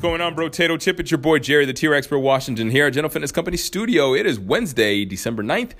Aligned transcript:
What's 0.00 0.08
going 0.08 0.22
on, 0.22 0.34
bro? 0.34 0.48
Tato 0.48 0.78
Chip? 0.78 0.98
It's 0.98 1.10
your 1.10 1.18
boy 1.18 1.40
Jerry, 1.40 1.66
the 1.66 1.74
TRX 1.74 1.98
Expert 1.98 2.20
Washington 2.20 2.70
here 2.70 2.86
at 2.86 2.94
General 2.94 3.10
Fitness 3.10 3.32
Company 3.32 3.58
Studio. 3.58 4.14
It 4.14 4.24
is 4.24 4.40
Wednesday, 4.40 5.04
December 5.04 5.42
9th, 5.42 5.72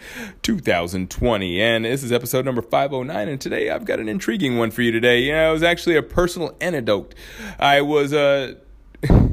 2020, 0.42 1.62
and 1.62 1.86
this 1.86 2.02
is 2.02 2.12
episode 2.12 2.44
number 2.44 2.60
509. 2.60 3.28
And 3.28 3.40
today 3.40 3.70
I've 3.70 3.86
got 3.86 3.98
an 3.98 4.10
intriguing 4.10 4.58
one 4.58 4.72
for 4.72 4.82
you 4.82 4.92
today. 4.92 5.20
Yeah, 5.20 5.48
it 5.48 5.52
was 5.54 5.62
actually 5.62 5.96
a 5.96 6.02
personal 6.02 6.54
anecdote. 6.60 7.14
I 7.58 7.80
was, 7.80 8.12
uh, 8.12 8.56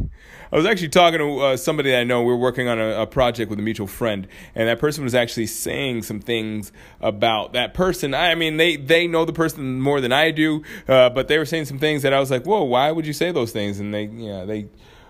I 0.51 0.55
was 0.55 0.65
actually 0.65 0.89
talking 0.89 1.20
to 1.20 1.40
uh, 1.40 1.57
somebody 1.57 1.95
I 1.95 2.03
know. 2.03 2.21
We 2.21 2.31
were 2.31 2.37
working 2.37 2.67
on 2.67 2.79
a, 2.79 3.01
a 3.01 3.07
project 3.07 3.49
with 3.49 3.59
a 3.59 3.62
mutual 3.62 3.87
friend, 3.87 4.27
and 4.55 4.67
that 4.67 4.79
person 4.79 5.04
was 5.04 5.13
actually 5.13 5.48
saying 5.48 6.04
some 6.04 6.20
things 6.20 6.71
about 7.01 7.54
that 7.54 7.73
person. 7.73 8.13
I 8.13 8.35
mean, 8.35 8.57
they 8.57 8.76
they 8.77 9.07
know 9.07 9.26
the 9.26 9.34
person 9.34 9.81
more 9.81 9.99
than 9.99 10.12
I 10.12 10.31
do, 10.31 10.63
uh, 10.87 11.09
but 11.09 11.27
they 11.27 11.37
were 11.37 11.45
saying 11.45 11.65
some 11.65 11.79
things 11.79 12.01
that 12.04 12.13
I 12.13 12.20
was 12.20 12.31
like, 12.31 12.45
"Whoa, 12.45 12.63
why 12.63 12.91
would 12.91 13.05
you 13.05 13.13
say 13.13 13.31
those 13.31 13.51
things?" 13.51 13.79
And 13.79 13.93
they, 13.93 14.05
yeah, 14.05 14.45
they. 14.45 14.67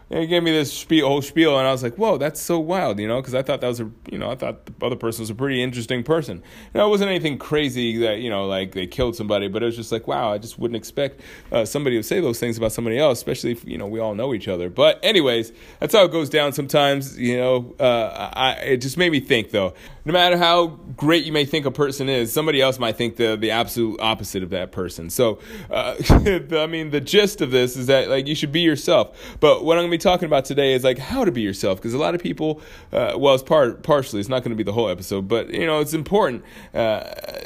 They 0.10 0.26
gave 0.26 0.42
me 0.42 0.52
this 0.52 0.72
spiel, 0.72 1.08
whole 1.08 1.22
spiel, 1.22 1.58
and 1.58 1.68
I 1.68 1.72
was 1.72 1.84
like, 1.84 1.96
"Whoa, 1.96 2.18
that's 2.18 2.40
so 2.40 2.60
wild," 2.60 2.98
you 2.98 3.08
know, 3.08 3.20
because 3.20 3.36
I 3.36 3.42
thought 3.42 3.60
that 3.60 3.68
was 3.68 3.82
a, 3.82 3.92
you 4.10 4.18
know, 4.18 4.32
I 4.32 4.36
thought 4.36 4.66
the 4.66 4.86
other 4.86 4.96
person 4.96 5.24
was 5.24 5.30
a 5.30 5.36
pretty 5.36 5.62
interesting 5.62 6.02
person. 6.02 6.38
You 6.74 6.80
know, 6.80 6.88
it 6.88 6.90
wasn't 6.90 7.10
anything 7.10 7.38
crazy 7.38 7.98
that 7.98 8.20
you 8.20 8.30
know, 8.30 8.46
like 8.48 8.72
they 8.72 8.88
killed 8.88 9.18
somebody, 9.18 9.50
but 9.50 9.64
it 9.64 9.66
was 9.66 9.76
just 9.76 9.92
like, 9.92 10.08
wow, 10.08 10.32
I 10.32 10.38
just 10.38 10.58
wouldn't 10.58 10.78
expect 10.78 11.20
uh, 11.52 11.66
somebody 11.66 11.98
to 11.98 12.04
say 12.04 12.22
those 12.22 12.40
things 12.40 12.58
about 12.58 12.72
somebody 12.72 12.98
else, 12.98 13.20
especially 13.20 13.52
if 13.52 13.66
you 13.66 13.78
know 13.78 13.86
we 13.86 14.00
all 14.00 14.16
know 14.16 14.34
each 14.34 14.48
other. 14.48 14.70
But 14.70 15.00
anyways, 15.04 15.52
that's 15.80 15.94
how 15.94 16.06
it 16.06 16.12
goes 16.12 16.30
down 16.30 16.54
sometimes. 16.54 17.20
You 17.20 17.38
know, 17.38 17.76
uh, 17.78 18.32
I, 18.34 18.52
it 18.62 18.78
just 18.78 18.98
made 18.98 19.12
me 19.12 19.20
think 19.20 19.52
though. 19.52 19.74
No 20.06 20.14
matter 20.14 20.38
how 20.38 20.68
great 20.96 21.26
you 21.26 21.34
may 21.34 21.44
think 21.44 21.66
a 21.66 21.72
person 21.72 22.08
is, 22.08 22.32
somebody 22.32 22.62
else 22.62 22.80
might 22.80 22.96
think 22.96 23.18
the 23.18 23.36
the 23.36 23.52
absolute 23.52 24.00
opposite 24.00 24.42
of 24.42 24.52
that 24.52 24.72
person. 24.72 25.10
So, 25.10 25.40
uh, 25.70 25.98
I 26.10 26.66
mean, 26.68 26.92
the 26.92 27.02
gist 27.02 27.42
of 27.42 27.52
this 27.52 27.76
is 27.76 27.88
that 27.88 28.08
like 28.08 28.26
you 28.26 28.36
should 28.36 28.54
be 28.54 28.62
yourself. 28.62 29.38
But 29.42 29.66
what 29.66 29.78
I'm 29.78 29.84
gonna 29.84 29.97
be 29.98 30.02
talking 30.02 30.26
about 30.26 30.46
today 30.46 30.74
is 30.74 30.84
like 30.84 30.98
how 30.98 31.26
to 31.26 31.32
be 31.32 31.42
yourself 31.42 31.80
because 31.80 31.94
a 31.94 31.98
lot 31.98 32.16
of 32.16 32.22
people, 32.22 32.62
uh, 32.92 33.14
well, 33.18 33.34
it's 33.34 33.44
part 33.44 33.84
partially. 33.84 34.20
It's 34.20 34.30
not 34.30 34.44
going 34.44 34.52
to 34.52 34.56
be 34.56 34.64
the 34.64 34.74
whole 34.74 34.90
episode, 34.90 35.28
but 35.28 35.50
you 35.50 35.66
know, 35.66 35.80
it's 35.80 35.94
important 35.94 36.44
uh, 36.74 37.04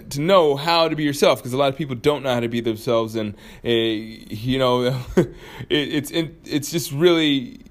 to 0.10 0.22
know 0.22 0.56
how 0.56 0.88
to 0.88 0.96
be 0.96 1.04
yourself 1.04 1.40
because 1.40 1.54
a 1.54 1.58
lot 1.58 1.70
of 1.70 1.78
people 1.78 1.96
don't 1.96 2.24
know 2.24 2.34
how 2.34 2.40
to 2.40 2.50
be 2.50 2.62
themselves, 2.62 3.16
and 3.16 3.34
uh, 3.64 3.70
you 3.70 4.60
know, 4.60 4.86
it, 5.16 5.34
it's 5.70 6.12
it, 6.12 6.36
it's 6.46 6.72
just 6.72 6.92
really 6.92 7.62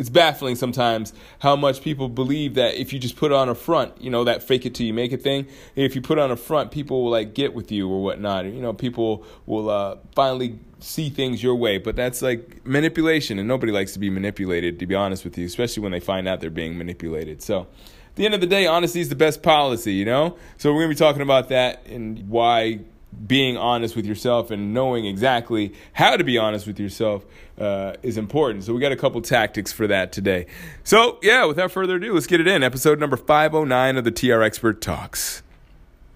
it's 0.00 0.08
baffling 0.08 0.56
sometimes 0.56 1.12
how 1.40 1.54
much 1.54 1.82
people 1.82 2.08
believe 2.08 2.54
that 2.54 2.74
if 2.74 2.92
you 2.92 2.98
just 2.98 3.16
put 3.16 3.32
on 3.32 3.50
a 3.50 3.54
front, 3.54 4.00
you 4.00 4.08
know, 4.08 4.24
that 4.24 4.42
fake 4.42 4.64
it 4.64 4.74
till 4.74 4.86
you 4.86 4.94
make 4.94 5.12
it 5.12 5.22
thing. 5.22 5.46
If 5.76 5.94
you 5.94 6.00
put 6.00 6.18
on 6.18 6.30
a 6.30 6.36
front, 6.36 6.70
people 6.70 7.04
will 7.04 7.10
like 7.10 7.34
get 7.34 7.52
with 7.52 7.70
you 7.70 7.86
or 7.86 8.02
whatnot. 8.02 8.46
You 8.46 8.62
know, 8.62 8.72
people 8.72 9.26
will 9.44 9.68
uh, 9.68 9.98
finally 10.14 10.58
see 10.78 11.10
things 11.10 11.42
your 11.42 11.54
way. 11.54 11.76
But 11.76 11.96
that's 11.96 12.22
like 12.22 12.64
manipulation, 12.66 13.38
and 13.38 13.46
nobody 13.46 13.72
likes 13.72 13.92
to 13.92 13.98
be 13.98 14.08
manipulated, 14.08 14.78
to 14.78 14.86
be 14.86 14.94
honest 14.94 15.22
with 15.22 15.36
you, 15.36 15.44
especially 15.44 15.82
when 15.82 15.92
they 15.92 16.00
find 16.00 16.26
out 16.26 16.40
they're 16.40 16.48
being 16.48 16.78
manipulated. 16.78 17.42
So, 17.42 17.60
at 17.60 18.16
the 18.16 18.24
end 18.24 18.34
of 18.34 18.40
the 18.40 18.46
day, 18.46 18.66
honesty 18.66 19.00
is 19.00 19.10
the 19.10 19.16
best 19.16 19.42
policy, 19.42 19.92
you 19.92 20.06
know? 20.06 20.38
So, 20.56 20.72
we're 20.72 20.84
to 20.84 20.88
be 20.88 20.94
talking 20.94 21.22
about 21.22 21.50
that 21.50 21.86
and 21.86 22.26
why 22.28 22.80
being 23.26 23.56
honest 23.56 23.96
with 23.96 24.06
yourself 24.06 24.50
and 24.50 24.72
knowing 24.72 25.04
exactly 25.04 25.74
how 25.92 26.16
to 26.16 26.24
be 26.24 26.38
honest 26.38 26.66
with 26.66 26.78
yourself 26.78 27.24
uh, 27.58 27.94
is 28.02 28.16
important. 28.16 28.64
So 28.64 28.72
we 28.72 28.80
got 28.80 28.92
a 28.92 28.96
couple 28.96 29.20
tactics 29.20 29.72
for 29.72 29.86
that 29.86 30.12
today. 30.12 30.46
So 30.84 31.18
yeah, 31.22 31.44
without 31.44 31.72
further 31.72 31.96
ado, 31.96 32.14
let's 32.14 32.26
get 32.26 32.40
it 32.40 32.46
in. 32.46 32.62
Episode 32.62 32.98
number 32.98 33.16
509 33.16 33.96
of 33.96 34.04
the 34.04 34.12
TRX 34.12 34.50
Expert 34.50 34.80
Talks. 34.80 35.42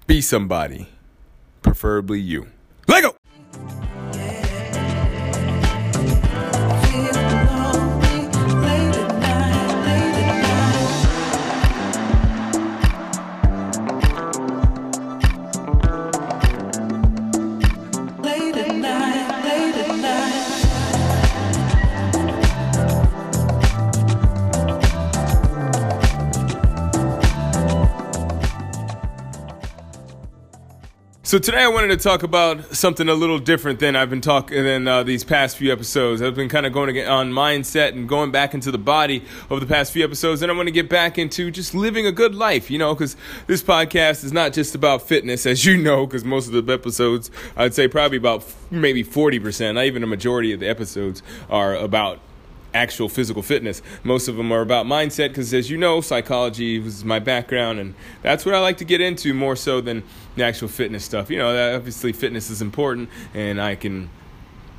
Be 0.07 0.21
somebody, 0.21 0.89
preferably 1.63 2.21
you. 2.21 2.49
Lego. 2.89 3.17
So 31.35 31.41
today 31.41 31.65
I 31.65 31.67
wanted 31.67 31.89
to 31.89 31.97
talk 31.97 32.23
about 32.23 32.77
something 32.77 33.09
a 33.09 33.15
little 33.15 33.41
different 33.41 33.81
than 33.81 33.97
I've 33.97 34.09
been 34.09 34.21
talking 34.21 34.63
than 34.63 34.87
uh, 34.87 35.03
these 35.03 35.25
past 35.25 35.57
few 35.57 35.73
episodes. 35.73 36.23
I've 36.23 36.37
been 36.37 36.49
kind 36.49 36.65
of 36.65 36.73
going 36.73 36.97
on 37.09 37.33
mindset 37.33 37.89
and 37.89 38.09
going 38.09 38.31
back 38.31 38.55
into 38.55 38.71
the 38.71 38.79
body 38.79 39.25
over 39.51 39.59
the 39.59 39.67
past 39.67 39.91
few 39.91 40.05
episodes, 40.05 40.43
and 40.43 40.53
I 40.53 40.55
want 40.55 40.69
to 40.69 40.73
get 40.73 40.89
back 40.89 41.19
into 41.19 41.51
just 41.51 41.75
living 41.75 42.07
a 42.07 42.13
good 42.13 42.37
life, 42.37 42.71
you 42.71 42.79
know, 42.79 42.95
because 42.95 43.17
this 43.49 43.65
podcast 43.65 44.23
is 44.23 44.33
not 44.33 44.53
just 44.53 44.77
about 44.77 45.09
fitness, 45.09 45.45
as 45.45 45.65
you 45.65 45.77
know, 45.77 46.07
because 46.07 46.25
most 46.25 46.47
of 46.47 46.65
the 46.65 46.73
episodes, 46.73 47.33
I'd 47.57 47.75
say 47.75 47.89
probably 47.89 48.19
about 48.19 48.45
maybe 48.71 49.03
forty 49.03 49.41
percent, 49.41 49.75
not 49.75 49.87
even 49.87 50.05
a 50.05 50.07
majority 50.07 50.53
of 50.53 50.61
the 50.61 50.69
episodes, 50.69 51.21
are 51.51 51.75
about 51.75 52.21
actual 52.75 53.09
physical 53.09 53.43
fitness. 53.43 53.81
Most 54.03 54.29
of 54.29 54.37
them 54.37 54.53
are 54.53 54.61
about 54.61 54.85
mindset 54.87 55.29
because, 55.29 55.55
as 55.55 55.71
you 55.71 55.79
know, 55.79 56.01
psychology 56.01 56.79
was 56.79 57.05
my 57.05 57.19
background, 57.19 57.79
and 57.79 57.95
that's 58.23 58.45
what 58.45 58.55
I 58.55 58.61
like 58.61 58.77
to 58.79 58.85
get 58.85 59.01
into 59.01 59.33
more 59.33 59.57
so 59.57 59.81
than 59.81 60.03
the 60.37 60.45
actual 60.45 60.69
fitness 60.69 61.05
stuff. 61.05 61.31
You 61.31 61.39
know, 61.39 61.77
obviously, 61.77 62.13
fitness 62.13 62.51
is 62.51 62.61
important, 62.61 63.09
and 63.33 63.61
I 63.61 63.77
can 63.77 64.11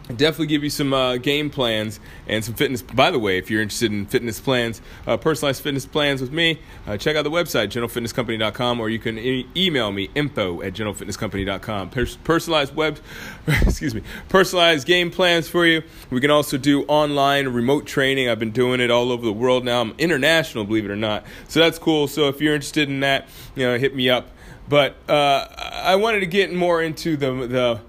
definitely 0.08 0.48
give 0.48 0.64
you 0.64 0.70
some 0.70 0.94
uh, 0.94 1.18
game 1.18 1.50
plans 1.50 2.00
and 2.28 2.44
some 2.46 2.54
fitness 2.54 2.82
by 2.82 3.10
the 3.10 3.20
way 3.20 3.38
if 3.38 3.50
you're 3.50 3.62
interested 3.62 3.92
in 3.92 4.06
fitness 4.06 4.40
plans 4.40 4.82
uh, 5.08 5.18
personalized 5.18 5.64
fitness 5.64 5.86
plans 5.86 6.22
with 6.22 6.32
me 6.32 6.60
uh, 6.86 6.96
check 6.96 7.16
out 7.16 7.24
the 7.24 7.32
website 7.32 7.68
generalfitnesscompany.com 7.70 8.80
or 8.80 8.90
you 8.90 9.00
can 9.00 9.18
e- 9.18 9.48
email 9.56 9.92
me 9.92 10.10
info 10.14 10.62
at 10.62 10.74
generalfitnesscompany.com 10.74 11.90
Pers- 11.90 12.18
personalized 12.18 12.76
web 12.76 13.00
excuse 13.48 13.96
me 13.96 14.02
personalized 14.30 14.86
game 14.86 15.12
plans 15.12 15.48
for 15.48 15.66
you. 15.66 15.84
We 16.10 16.22
can 16.22 16.32
also 16.32 16.58
do 16.58 16.84
online 16.84 17.48
remote 17.50 17.86
training. 17.86 18.30
I've 18.30 18.40
been 18.40 18.52
doing 18.52 18.80
it 18.80 18.92
all 18.92 19.12
over 19.12 19.26
the 19.26 19.34
world 19.34 19.66
now. 19.66 19.82
I'm 19.82 19.94
international 19.98 20.66
believe 20.66 20.86
it 20.86 20.92
or 20.92 20.96
not. 20.96 21.26
So 21.48 21.60
that's 21.60 21.80
cool. 21.80 22.08
So 22.08 22.28
if 22.28 22.42
you're 22.42 22.56
interested 22.56 22.90
in 22.90 23.00
that 23.02 23.28
you 23.56 23.66
know 23.66 23.78
hit 23.78 23.96
me 23.96 24.10
up. 24.10 24.30
But 24.68 24.96
uh, 25.08 25.48
i 25.58 25.96
wanted 25.96 26.22
to 26.22 26.26
get 26.26 26.52
more 26.52 26.82
into 26.82 27.18
the 27.18 27.32
the 27.48 27.82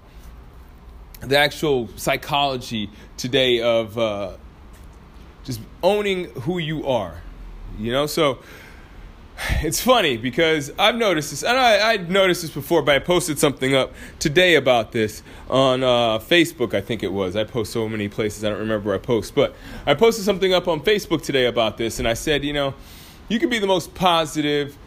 the 1.21 1.37
actual 1.37 1.89
psychology 1.95 2.89
today 3.17 3.61
of 3.61 3.97
uh, 3.97 4.33
just 5.43 5.59
owning 5.81 6.25
who 6.41 6.57
you 6.57 6.85
are. 6.87 7.21
You 7.77 7.91
know, 7.91 8.05
so 8.05 8.39
it's 9.61 9.81
funny 9.81 10.17
because 10.17 10.71
I've 10.79 10.95
noticed 10.95 11.29
this, 11.31 11.43
and 11.43 11.57
I, 11.57 11.91
I'd 11.91 12.09
noticed 12.09 12.41
this 12.41 12.51
before, 12.51 12.81
but 12.81 12.95
I 12.95 12.99
posted 12.99 13.37
something 13.39 13.75
up 13.75 13.93
today 14.19 14.55
about 14.55 14.91
this 14.91 15.21
on 15.49 15.83
uh, 15.83 16.19
Facebook, 16.19 16.73
I 16.73 16.81
think 16.81 17.03
it 17.03 17.11
was. 17.11 17.35
I 17.35 17.43
post 17.43 17.71
so 17.71 17.87
many 17.87 18.07
places, 18.07 18.43
I 18.43 18.49
don't 18.49 18.59
remember 18.59 18.87
where 18.87 18.95
I 18.95 18.99
post, 18.99 19.35
but 19.35 19.55
I 19.85 19.93
posted 19.93 20.25
something 20.25 20.53
up 20.53 20.67
on 20.67 20.81
Facebook 20.81 21.21
today 21.23 21.45
about 21.45 21.77
this, 21.77 21.99
and 21.99 22.07
I 22.07 22.13
said, 22.13 22.43
you 22.43 22.53
know, 22.53 22.73
you 23.29 23.39
can 23.39 23.49
be 23.49 23.59
the 23.59 23.67
most 23.67 23.93
positive, 23.93 24.77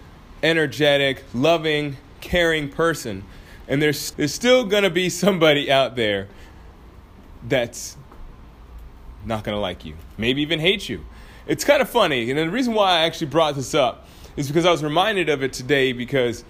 energetic, 0.43 1.23
loving, 1.35 1.97
caring 2.21 2.69
person 2.69 3.25
and 3.71 3.81
there's 3.81 4.11
there's 4.11 4.35
still 4.35 4.65
gonna 4.65 4.91
be 4.91 5.09
somebody 5.09 5.71
out 5.71 5.97
there 5.97 6.29
that's 7.49 7.97
not 9.25 9.45
gonna 9.45 9.61
like 9.61 9.85
you, 9.85 9.95
maybe 10.19 10.43
even 10.43 10.59
hate 10.59 10.89
you. 10.89 11.07
It's 11.47 11.65
kind 11.65 11.81
of 11.81 11.89
funny, 11.89 12.31
and 12.31 12.39
the 12.39 12.51
reason 12.51 12.75
why 12.75 12.99
I 12.99 13.01
actually 13.03 13.29
brought 13.29 13.55
this 13.55 13.75
up 13.75 14.07
is 14.37 14.49
because 14.49 14.67
I 14.67 14.71
was 14.73 14.83
reminded 14.83 15.29
of 15.29 15.43
it 15.43 15.53
today 15.53 15.93
because 15.93 16.45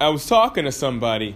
I 0.00 0.08
was 0.08 0.26
talking 0.26 0.64
to 0.64 0.72
somebody, 0.72 1.34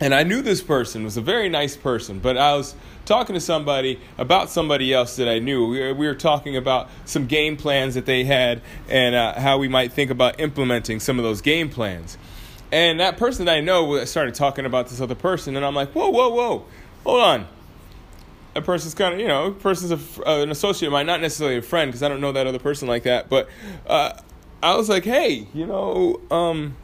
and 0.00 0.14
I 0.14 0.22
knew 0.22 0.42
this 0.42 0.62
person 0.62 1.02
was 1.02 1.16
a 1.16 1.22
very 1.22 1.48
nice 1.48 1.76
person, 1.76 2.18
but 2.18 2.36
I 2.36 2.54
was 2.54 2.74
talking 3.06 3.34
to 3.34 3.40
somebody 3.40 4.00
about 4.18 4.50
somebody 4.50 4.92
else 4.92 5.16
that 5.16 5.28
I 5.28 5.38
knew. 5.38 5.66
We 5.66 5.80
were, 5.80 5.94
we 5.94 6.06
were 6.06 6.14
talking 6.14 6.56
about 6.56 6.90
some 7.06 7.26
game 7.26 7.56
plans 7.56 7.94
that 7.94 8.06
they 8.06 8.24
had 8.24 8.60
and 8.88 9.14
uh, 9.14 9.40
how 9.40 9.58
we 9.58 9.68
might 9.68 9.92
think 9.92 10.10
about 10.10 10.40
implementing 10.40 11.00
some 11.00 11.18
of 11.18 11.24
those 11.24 11.40
game 11.40 11.70
plans. 11.70 12.18
And 12.72 12.98
that 13.00 13.18
person 13.18 13.44
that 13.44 13.54
I 13.54 13.60
know 13.60 14.04
started 14.04 14.34
talking 14.34 14.66
about 14.66 14.88
this 14.88 15.00
other 15.00 15.14
person, 15.14 15.56
and 15.56 15.64
I'm 15.64 15.74
like, 15.74 15.92
whoa, 15.92 16.08
whoa, 16.08 16.30
whoa, 16.30 16.64
hold 17.04 17.20
on. 17.20 17.46
That 18.54 18.64
person's 18.64 18.94
kind 18.94 19.14
of, 19.14 19.20
you 19.20 19.28
know, 19.28 19.52
person's 19.52 19.92
a, 19.92 20.28
uh, 20.28 20.42
an 20.42 20.50
associate 20.50 20.88
of 20.88 20.92
mine, 20.92 21.06
not 21.06 21.20
necessarily 21.20 21.58
a 21.58 21.62
friend, 21.62 21.90
because 21.90 22.02
I 22.02 22.08
don't 22.08 22.20
know 22.20 22.32
that 22.32 22.46
other 22.46 22.58
person 22.58 22.88
like 22.88 23.04
that. 23.04 23.28
But 23.28 23.48
uh, 23.86 24.14
I 24.62 24.74
was 24.74 24.88
like, 24.88 25.04
hey, 25.04 25.46
you 25.54 25.66
know, 25.66 26.20
um, 26.30 26.76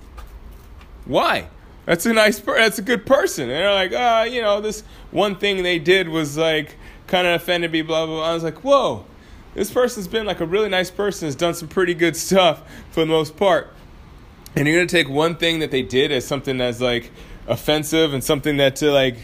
why? 1.05 1.49
that's 1.89 2.05
a 2.05 2.13
nice 2.13 2.39
per- 2.39 2.59
that's 2.59 2.79
a 2.79 2.83
good 2.83 3.07
person 3.07 3.45
and 3.45 3.53
they're 3.53 3.73
like 3.73 3.93
ah 3.97 4.23
you 4.23 4.43
know 4.43 4.61
this 4.61 4.83
one 5.11 5.35
thing 5.35 5.63
they 5.63 5.79
did 5.79 6.07
was 6.07 6.37
like 6.37 6.77
kind 7.07 7.27
of 7.27 7.41
offended 7.41 7.73
me 7.73 7.81
blah, 7.81 8.05
blah 8.05 8.17
blah 8.17 8.31
i 8.31 8.35
was 8.35 8.45
like 8.45 8.63
whoa 8.63 9.07
this 9.55 9.71
person's 9.73 10.07
been 10.07 10.27
like 10.27 10.41
a 10.41 10.45
really 10.45 10.69
nice 10.69 10.91
person 10.91 11.27
has 11.27 11.35
done 11.35 11.55
some 11.55 11.67
pretty 11.67 11.95
good 11.95 12.15
stuff 12.15 12.63
for 12.91 13.01
the 13.01 13.07
most 13.07 13.39
part 13.39 13.73
and 14.57 14.67
you're 14.67 14.77
gonna 14.77 14.87
take 14.87 15.09
one 15.09 15.37
thing 15.37 15.61
that 15.61 15.71
they 15.71 15.83
did 15.83 16.13
as 16.13 16.27
something 16.27 16.59
that's 16.59 16.81
like 16.81 17.11
offensive 17.47 18.13
and 18.13 18.23
something 18.23 18.57
that 18.59 18.77
to 18.77 18.91
like 18.91 19.17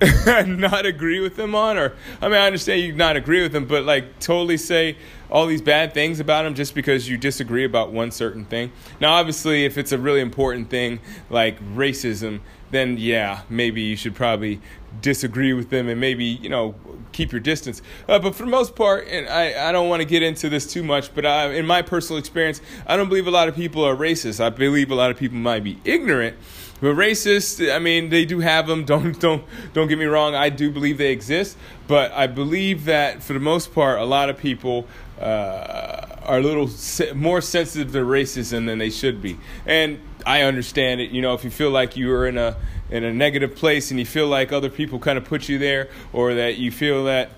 not 0.46 0.86
agree 0.86 1.20
with 1.20 1.36
them 1.36 1.54
on 1.54 1.76
or 1.76 1.94
i 2.22 2.26
mean 2.26 2.36
i 2.36 2.46
understand 2.46 2.80
you 2.80 2.92
not 2.92 3.16
agree 3.16 3.42
with 3.42 3.52
them 3.52 3.66
but 3.66 3.84
like 3.84 4.18
totally 4.20 4.56
say 4.56 4.96
all 5.30 5.46
these 5.46 5.62
bad 5.62 5.92
things 5.94 6.20
about 6.20 6.44
them 6.44 6.54
just 6.54 6.74
because 6.74 7.08
you 7.08 7.16
disagree 7.16 7.64
about 7.64 7.92
one 7.92 8.10
certain 8.10 8.44
thing. 8.44 8.72
Now, 9.00 9.14
obviously, 9.14 9.64
if 9.64 9.76
it's 9.76 9.92
a 9.92 9.98
really 9.98 10.20
important 10.20 10.70
thing 10.70 11.00
like 11.30 11.60
racism, 11.74 12.40
then 12.70 12.96
yeah, 12.98 13.42
maybe 13.48 13.82
you 13.82 13.96
should 13.96 14.14
probably 14.14 14.60
disagree 15.00 15.52
with 15.52 15.70
them 15.70 15.88
and 15.88 16.00
maybe 16.00 16.24
you 16.24 16.48
know 16.48 16.74
keep 17.12 17.32
your 17.32 17.40
distance. 17.40 17.82
Uh, 18.08 18.18
but 18.18 18.34
for 18.34 18.44
the 18.44 18.50
most 18.50 18.76
part, 18.76 19.06
and 19.08 19.28
I, 19.28 19.68
I 19.68 19.72
don't 19.72 19.88
want 19.88 20.02
to 20.02 20.08
get 20.08 20.22
into 20.22 20.48
this 20.48 20.70
too 20.70 20.82
much, 20.82 21.14
but 21.14 21.24
I, 21.26 21.52
in 21.54 21.66
my 21.66 21.82
personal 21.82 22.18
experience, 22.18 22.60
I 22.86 22.96
don't 22.96 23.08
believe 23.08 23.26
a 23.26 23.30
lot 23.30 23.48
of 23.48 23.56
people 23.56 23.84
are 23.84 23.96
racist. 23.96 24.42
I 24.44 24.50
believe 24.50 24.90
a 24.90 24.94
lot 24.94 25.10
of 25.10 25.16
people 25.16 25.38
might 25.38 25.64
be 25.64 25.78
ignorant. 25.84 26.36
But 26.80 26.94
racist, 26.94 27.74
I 27.74 27.80
mean, 27.80 28.10
they 28.10 28.24
do 28.24 28.38
have 28.38 28.66
them. 28.68 28.84
Don't 28.88 29.18
don't 29.20 29.44
don't 29.72 29.88
get 29.88 29.98
me 29.98 30.04
wrong. 30.04 30.34
I 30.34 30.48
do 30.48 30.70
believe 30.70 30.98
they 30.98 31.12
exist, 31.12 31.56
but 31.88 32.12
I 32.12 32.26
believe 32.26 32.84
that 32.84 33.22
for 33.22 33.32
the 33.32 33.40
most 33.40 33.74
part, 33.74 33.98
a 33.98 34.04
lot 34.04 34.30
of 34.30 34.38
people 34.38 34.86
uh, 35.20 36.06
are 36.22 36.38
a 36.38 36.42
little 36.42 36.68
se- 36.68 37.12
more 37.14 37.40
sensitive 37.40 37.92
to 37.92 37.98
racism 37.98 38.66
than 38.66 38.78
they 38.78 38.90
should 38.90 39.20
be. 39.20 39.38
And 39.66 39.98
I 40.28 40.42
understand 40.42 41.00
it. 41.00 41.10
You 41.10 41.22
know, 41.22 41.32
if 41.32 41.42
you 41.42 41.48
feel 41.48 41.70
like 41.70 41.96
you 41.96 42.12
are 42.12 42.26
in 42.26 42.36
a 42.36 42.54
in 42.90 43.02
a 43.02 43.14
negative 43.14 43.56
place 43.56 43.90
and 43.90 43.98
you 43.98 44.04
feel 44.04 44.26
like 44.26 44.52
other 44.52 44.68
people 44.68 44.98
kind 44.98 45.16
of 45.16 45.24
put 45.24 45.48
you 45.48 45.56
there, 45.58 45.88
or 46.12 46.34
that 46.34 46.58
you 46.58 46.70
feel 46.70 47.04
that 47.04 47.30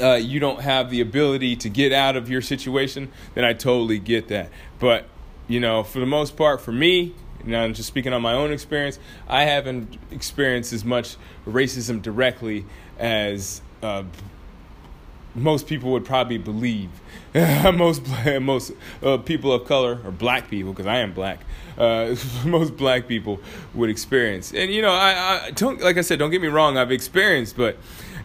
uh, 0.00 0.14
you 0.14 0.38
don't 0.38 0.60
have 0.60 0.90
the 0.90 1.00
ability 1.00 1.56
to 1.56 1.68
get 1.68 1.92
out 1.92 2.14
of 2.14 2.30
your 2.30 2.42
situation, 2.42 3.10
then 3.34 3.44
I 3.44 3.54
totally 3.54 3.98
get 3.98 4.28
that. 4.28 4.50
But 4.78 5.06
you 5.48 5.58
know, 5.58 5.82
for 5.82 5.98
the 5.98 6.06
most 6.06 6.36
part, 6.36 6.60
for 6.60 6.70
me, 6.70 7.12
you 7.44 7.50
know, 7.50 7.72
just 7.72 7.88
speaking 7.88 8.12
on 8.12 8.22
my 8.22 8.34
own 8.34 8.52
experience, 8.52 9.00
I 9.26 9.42
haven't 9.42 9.98
experienced 10.12 10.72
as 10.72 10.84
much 10.84 11.16
racism 11.44 12.00
directly 12.00 12.66
as 13.00 13.62
uh, 13.82 14.04
most 15.34 15.66
people 15.66 15.92
would 15.92 16.04
probably 16.04 16.38
believe. 16.38 16.90
most 17.74 18.02
most 18.40 18.72
uh, 19.04 19.16
people 19.18 19.52
of 19.52 19.64
color 19.64 20.00
or 20.04 20.10
black 20.10 20.50
people, 20.50 20.72
because 20.72 20.86
I 20.86 20.98
am 20.98 21.12
black, 21.12 21.40
uh, 21.78 22.16
most 22.44 22.76
black 22.76 23.06
people 23.06 23.40
would 23.72 23.88
experience. 23.88 24.52
And 24.52 24.72
you 24.72 24.82
know, 24.82 24.92
I, 24.92 25.44
I 25.46 25.50
don't 25.52 25.80
like 25.80 25.96
I 25.96 26.00
said, 26.00 26.18
don't 26.18 26.30
get 26.30 26.42
me 26.42 26.48
wrong, 26.48 26.76
I've 26.76 26.90
experienced, 26.90 27.56
but 27.56 27.76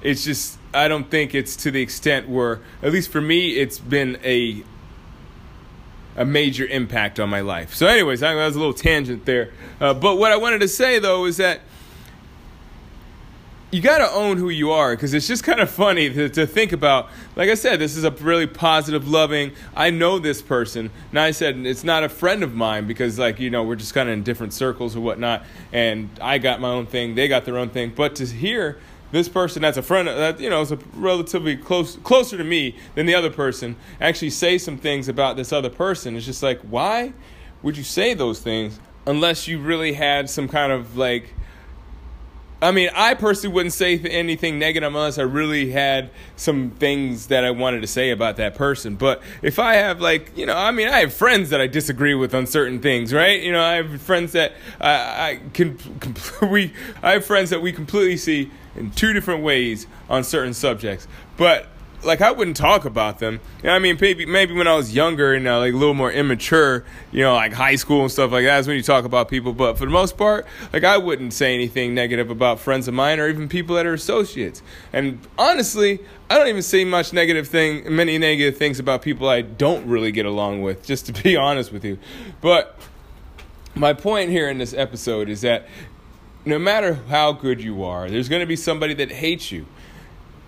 it's 0.01 0.23
just 0.23 0.57
I 0.73 0.87
don't 0.87 1.09
think 1.09 1.35
it's 1.35 1.55
to 1.57 1.71
the 1.71 1.81
extent 1.81 2.27
where, 2.27 2.61
at 2.81 2.91
least 2.91 3.11
for 3.11 3.21
me, 3.21 3.57
it's 3.57 3.79
been 3.79 4.17
a 4.23 4.63
a 6.17 6.25
major 6.25 6.65
impact 6.65 7.19
on 7.19 7.29
my 7.29 7.41
life. 7.41 7.73
So, 7.73 7.87
anyways, 7.87 8.21
that 8.21 8.33
was 8.33 8.55
a 8.55 8.59
little 8.59 8.73
tangent 8.73 9.25
there. 9.25 9.51
Uh, 9.79 9.93
but 9.93 10.17
what 10.17 10.31
I 10.31 10.37
wanted 10.37 10.59
to 10.59 10.67
say 10.67 10.99
though 10.99 11.25
is 11.25 11.37
that 11.37 11.61
you 13.75 13.81
got 13.81 13.97
to 13.97 14.09
own 14.11 14.37
who 14.37 14.47
you 14.47 14.71
are 14.71 14.95
because 14.95 15.13
it's 15.13 15.27
just 15.27 15.43
kind 15.43 15.59
of 15.59 15.69
funny 15.69 16.09
to, 16.09 16.29
to, 16.29 16.47
think 16.47 16.71
about. 16.71 17.09
Like 17.35 17.49
I 17.49 17.55
said, 17.55 17.77
this 17.77 17.97
is 17.97 18.05
a 18.05 18.11
really 18.11 18.47
positive, 18.47 19.05
loving. 19.05 19.51
I 19.75 19.89
know 19.89 20.17
this 20.17 20.41
person. 20.41 20.91
Now 21.11 21.25
I 21.25 21.31
said 21.31 21.57
it's 21.57 21.83
not 21.83 22.01
a 22.01 22.07
friend 22.07 22.41
of 22.41 22.55
mine 22.55 22.87
because, 22.87 23.19
like 23.19 23.37
you 23.37 23.49
know, 23.49 23.63
we're 23.63 23.75
just 23.75 23.93
kind 23.93 24.07
of 24.07 24.13
in 24.13 24.23
different 24.23 24.53
circles 24.53 24.95
or 24.95 25.01
whatnot. 25.01 25.43
And 25.73 26.09
I 26.21 26.37
got 26.37 26.61
my 26.61 26.69
own 26.69 26.85
thing, 26.85 27.15
they 27.15 27.27
got 27.27 27.43
their 27.43 27.57
own 27.57 27.69
thing. 27.69 27.91
But 27.93 28.15
to 28.15 28.25
hear 28.25 28.79
this 29.11 29.27
person 29.27 29.61
that's 29.61 29.77
a 29.77 29.83
friend 29.83 30.07
that 30.07 30.39
you 30.39 30.49
know 30.49 30.61
is 30.61 30.71
a 30.71 30.77
relatively 30.93 31.57
close 31.57 31.97
closer 31.97 32.37
to 32.37 32.45
me 32.45 32.77
than 32.95 33.05
the 33.05 33.13
other 33.13 33.29
person 33.29 33.75
actually 33.99 34.29
say 34.29 34.57
some 34.57 34.77
things 34.77 35.09
about 35.09 35.35
this 35.35 35.51
other 35.51 35.69
person, 35.69 36.15
it's 36.15 36.25
just 36.25 36.41
like 36.41 36.61
why 36.61 37.11
would 37.61 37.75
you 37.75 37.83
say 37.83 38.13
those 38.13 38.39
things 38.39 38.79
unless 39.05 39.49
you 39.49 39.59
really 39.59 39.91
had 39.91 40.29
some 40.29 40.47
kind 40.47 40.71
of 40.71 40.95
like 40.95 41.33
I 42.65 42.71
mean, 42.71 42.89
I 42.95 43.13
personally 43.13 43.53
wouldn't 43.53 43.73
say 43.73 43.99
anything 43.99 44.57
negative 44.57 44.87
unless 44.87 45.19
I 45.19 45.21
really 45.21 45.69
had 45.69 46.09
some 46.35 46.71
things 46.71 47.27
that 47.27 47.43
I 47.43 47.51
wanted 47.51 47.81
to 47.81 47.87
say 47.87 48.09
about 48.09 48.37
that 48.37 48.55
person. 48.55 48.95
But 48.95 49.21
if 49.43 49.59
I 49.59 49.75
have, 49.75 50.01
like, 50.01 50.35
you 50.35 50.47
know, 50.47 50.57
I 50.57 50.71
mean, 50.71 50.87
I 50.87 51.01
have 51.01 51.13
friends 51.13 51.51
that 51.51 51.61
I 51.61 51.67
disagree 51.67 52.15
with 52.15 52.33
on 52.33 52.47
certain 52.47 52.79
things, 52.79 53.13
right? 53.13 53.39
You 53.39 53.51
know, 53.51 53.61
I 53.61 53.75
have 53.75 54.01
friends 54.01 54.31
that 54.31 54.53
I, 54.81 54.89
I 54.89 55.39
can, 55.53 55.77
we, 56.49 56.73
I 57.03 57.11
have 57.11 57.25
friends 57.25 57.51
that 57.51 57.61
we 57.61 57.71
completely 57.71 58.17
see 58.17 58.49
in 58.75 58.89
two 58.89 59.13
different 59.13 59.43
ways 59.43 59.85
on 60.09 60.23
certain 60.23 60.55
subjects. 60.55 61.07
But 61.37 61.67
like 62.05 62.21
I 62.21 62.31
wouldn't 62.31 62.57
talk 62.57 62.85
about 62.85 63.19
them. 63.19 63.39
You 63.61 63.67
know 63.67 63.75
I 63.75 63.79
mean, 63.79 63.97
maybe 63.99 64.25
maybe 64.25 64.53
when 64.53 64.67
I 64.67 64.75
was 64.75 64.95
younger 64.95 65.33
and 65.33 65.47
uh, 65.47 65.59
like 65.59 65.73
a 65.73 65.75
little 65.75 65.93
more 65.93 66.11
immature, 66.11 66.85
you 67.11 67.23
know, 67.23 67.33
like 67.33 67.53
high 67.53 67.75
school 67.75 68.01
and 68.01 68.11
stuff 68.11 68.31
like 68.31 68.45
that 68.45 68.59
is 68.59 68.67
when 68.67 68.77
you 68.77 68.83
talk 68.83 69.05
about 69.05 69.27
people. 69.27 69.53
But 69.53 69.77
for 69.77 69.85
the 69.85 69.91
most 69.91 70.17
part, 70.17 70.45
like 70.71 70.83
I 70.83 70.97
wouldn't 70.97 71.33
say 71.33 71.53
anything 71.53 71.93
negative 71.93 72.29
about 72.29 72.59
friends 72.59 72.87
of 72.87 72.93
mine 72.93 73.19
or 73.19 73.27
even 73.27 73.49
people 73.49 73.75
that 73.75 73.85
are 73.85 73.93
associates. 73.93 74.61
And 74.93 75.19
honestly, 75.37 75.99
I 76.29 76.37
don't 76.37 76.47
even 76.47 76.61
say 76.61 76.85
much 76.85 77.11
negative 77.13 77.47
thing, 77.47 77.95
many 77.95 78.17
negative 78.17 78.57
things 78.57 78.79
about 78.79 79.01
people 79.01 79.27
I 79.27 79.41
don't 79.41 79.85
really 79.87 80.11
get 80.11 80.25
along 80.25 80.61
with. 80.61 80.85
Just 80.85 81.07
to 81.07 81.23
be 81.23 81.35
honest 81.37 81.71
with 81.71 81.83
you, 81.83 81.97
but 82.41 82.79
my 83.75 83.93
point 83.93 84.29
here 84.29 84.49
in 84.49 84.57
this 84.57 84.73
episode 84.73 85.27
is 85.27 85.41
that 85.41 85.67
no 86.45 86.59
matter 86.59 86.93
how 87.09 87.31
good 87.33 87.61
you 87.61 87.83
are, 87.83 88.09
there's 88.09 88.29
going 88.29 88.39
to 88.39 88.45
be 88.45 88.55
somebody 88.55 88.93
that 88.93 89.11
hates 89.11 89.51
you. 89.51 89.65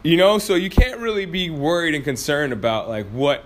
You 0.08 0.16
know, 0.16 0.38
so 0.38 0.56
you 0.56 0.70
can't 0.70 1.02
really 1.02 1.26
be 1.26 1.50
worried 1.50 1.94
and 1.94 2.02
concerned 2.02 2.54
about 2.54 2.88
like 2.88 3.08
what 3.08 3.44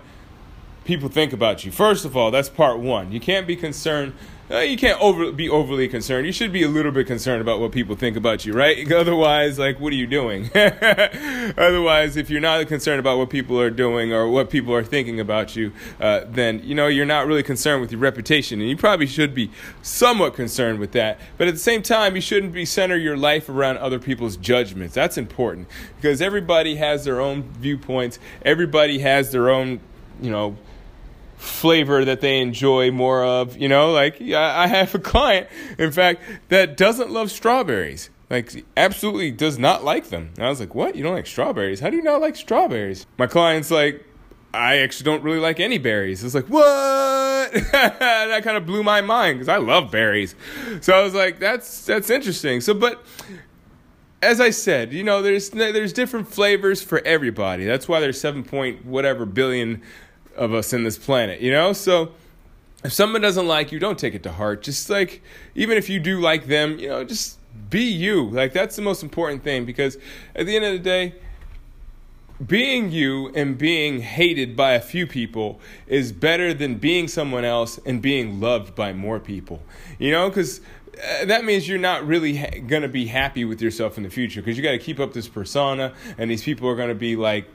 people 0.84 1.08
think 1.08 1.32
about 1.32 1.64
you. 1.64 1.72
First 1.72 2.04
of 2.04 2.16
all, 2.16 2.30
that's 2.30 2.48
part 2.48 2.78
one. 2.78 3.10
You 3.10 3.18
can't 3.18 3.48
be 3.48 3.56
concerned. 3.56 4.12
Uh, 4.52 4.58
you 4.58 4.76
can't 4.76 5.00
over, 5.00 5.32
be 5.32 5.48
overly 5.48 5.88
concerned. 5.88 6.26
You 6.26 6.32
should 6.32 6.52
be 6.52 6.62
a 6.62 6.68
little 6.68 6.92
bit 6.92 7.06
concerned 7.06 7.40
about 7.40 7.58
what 7.58 7.72
people 7.72 7.96
think 7.96 8.18
about 8.18 8.44
you, 8.44 8.52
right? 8.52 8.90
Otherwise, 8.92 9.58
like, 9.58 9.80
what 9.80 9.94
are 9.94 9.96
you 9.96 10.06
doing? 10.06 10.50
Otherwise, 10.54 12.18
if 12.18 12.28
you're 12.28 12.40
not 12.40 12.66
concerned 12.66 13.00
about 13.00 13.16
what 13.16 13.30
people 13.30 13.58
are 13.58 13.70
doing 13.70 14.12
or 14.12 14.28
what 14.28 14.50
people 14.50 14.74
are 14.74 14.84
thinking 14.84 15.18
about 15.20 15.56
you, 15.56 15.72
uh, 16.00 16.24
then 16.28 16.60
you 16.64 16.74
know 16.74 16.86
you're 16.86 17.06
not 17.06 17.26
really 17.26 17.42
concerned 17.42 17.80
with 17.80 17.92
your 17.92 18.00
reputation, 18.00 18.60
and 18.60 18.68
you 18.68 18.76
probably 18.76 19.06
should 19.06 19.34
be 19.34 19.50
somewhat 19.80 20.34
concerned 20.34 20.78
with 20.78 20.92
that. 20.92 21.18
But 21.38 21.48
at 21.48 21.54
the 21.54 21.60
same 21.60 21.82
time, 21.82 22.14
you 22.14 22.20
shouldn't 22.20 22.52
be 22.52 22.66
center 22.66 22.96
your 22.98 23.16
life 23.16 23.48
around 23.48 23.78
other 23.78 23.98
people's 23.98 24.36
judgments. 24.36 24.94
That's 24.94 25.16
important 25.16 25.66
because 25.96 26.20
everybody 26.20 26.76
has 26.76 27.06
their 27.06 27.22
own 27.22 27.44
viewpoints. 27.54 28.18
Everybody 28.44 28.98
has 28.98 29.32
their 29.32 29.48
own, 29.48 29.80
you 30.20 30.30
know 30.30 30.58
flavor 31.42 32.04
that 32.04 32.20
they 32.20 32.40
enjoy 32.40 32.90
more 32.90 33.24
of. 33.24 33.56
You 33.56 33.68
know, 33.68 33.92
like 33.92 34.20
I 34.20 34.66
have 34.66 34.94
a 34.94 34.98
client, 34.98 35.48
in 35.78 35.92
fact, 35.92 36.22
that 36.48 36.76
doesn't 36.76 37.10
love 37.10 37.30
strawberries. 37.30 38.10
Like, 38.30 38.64
absolutely 38.78 39.30
does 39.30 39.58
not 39.58 39.84
like 39.84 40.08
them. 40.08 40.30
And 40.36 40.46
I 40.46 40.48
was 40.48 40.58
like, 40.58 40.74
what? 40.74 40.96
You 40.96 41.02
don't 41.02 41.12
like 41.12 41.26
strawberries? 41.26 41.80
How 41.80 41.90
do 41.90 41.96
you 41.96 42.02
not 42.02 42.22
like 42.22 42.34
strawberries? 42.34 43.06
My 43.18 43.26
client's 43.26 43.70
like, 43.70 44.06
I 44.54 44.78
actually 44.78 45.04
don't 45.04 45.22
really 45.22 45.38
like 45.38 45.60
any 45.60 45.76
berries. 45.76 46.24
It's 46.24 46.34
like, 46.34 46.46
what? 46.46 47.52
that 47.52 48.40
kind 48.42 48.56
of 48.56 48.64
blew 48.64 48.82
my 48.82 49.02
mind 49.02 49.38
because 49.38 49.48
I 49.48 49.58
love 49.58 49.90
berries. 49.90 50.34
So 50.80 50.94
I 50.94 51.02
was 51.02 51.12
like, 51.12 51.40
that's 51.40 51.84
that's 51.84 52.08
interesting. 52.08 52.62
So, 52.62 52.72
but 52.72 53.04
as 54.22 54.40
I 54.40 54.50
said, 54.50 54.92
you 54.92 55.02
know, 55.02 55.20
there's 55.20 55.50
there's 55.50 55.92
different 55.92 56.28
flavors 56.28 56.82
for 56.82 57.00
everybody. 57.04 57.66
That's 57.66 57.88
why 57.88 58.00
there's 58.00 58.20
seven 58.20 58.44
point 58.44 58.86
whatever 58.86 59.26
billion 59.26 59.82
of 60.36 60.52
us 60.52 60.72
in 60.72 60.84
this 60.84 60.98
planet, 60.98 61.40
you 61.40 61.50
know? 61.50 61.72
So 61.72 62.12
if 62.84 62.92
someone 62.92 63.20
doesn't 63.20 63.46
like 63.46 63.72
you, 63.72 63.78
don't 63.78 63.98
take 63.98 64.14
it 64.14 64.22
to 64.24 64.32
heart. 64.32 64.62
Just 64.62 64.90
like, 64.90 65.22
even 65.54 65.78
if 65.78 65.88
you 65.88 66.00
do 66.00 66.20
like 66.20 66.46
them, 66.46 66.78
you 66.78 66.88
know, 66.88 67.04
just 67.04 67.38
be 67.70 67.84
you. 67.84 68.28
Like, 68.30 68.52
that's 68.52 68.76
the 68.76 68.82
most 68.82 69.02
important 69.02 69.44
thing 69.44 69.64
because 69.64 69.98
at 70.34 70.46
the 70.46 70.56
end 70.56 70.64
of 70.64 70.72
the 70.72 70.78
day, 70.78 71.14
being 72.44 72.90
you 72.90 73.28
and 73.34 73.56
being 73.56 74.00
hated 74.00 74.56
by 74.56 74.72
a 74.72 74.80
few 74.80 75.06
people 75.06 75.60
is 75.86 76.12
better 76.12 76.52
than 76.52 76.76
being 76.76 77.06
someone 77.06 77.44
else 77.44 77.78
and 77.86 78.02
being 78.02 78.40
loved 78.40 78.74
by 78.74 78.92
more 78.92 79.20
people. 79.20 79.62
You 79.98 80.10
know, 80.10 80.28
because 80.28 80.60
uh, 80.94 81.24
that 81.26 81.44
means 81.44 81.68
you're 81.68 81.78
not 81.78 82.06
really 82.06 82.36
ha- 82.36 82.58
going 82.66 82.82
to 82.82 82.88
be 82.88 83.06
happy 83.06 83.44
with 83.44 83.62
yourself 83.62 83.96
in 83.96 84.02
the 84.02 84.10
future 84.10 84.40
because 84.40 84.56
you 84.56 84.62
got 84.62 84.72
to 84.72 84.78
keep 84.78 84.98
up 84.98 85.12
this 85.12 85.28
persona 85.28 85.92
and 86.18 86.30
these 86.30 86.42
people 86.42 86.68
are 86.68 86.76
going 86.76 86.88
to 86.88 86.94
be 86.94 87.16
like 87.16 87.48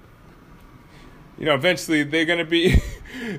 you 1.38 1.46
know 1.46 1.56
eventually 1.56 2.04
they're 2.04 2.26
to 2.26 2.46
be 2.46 2.76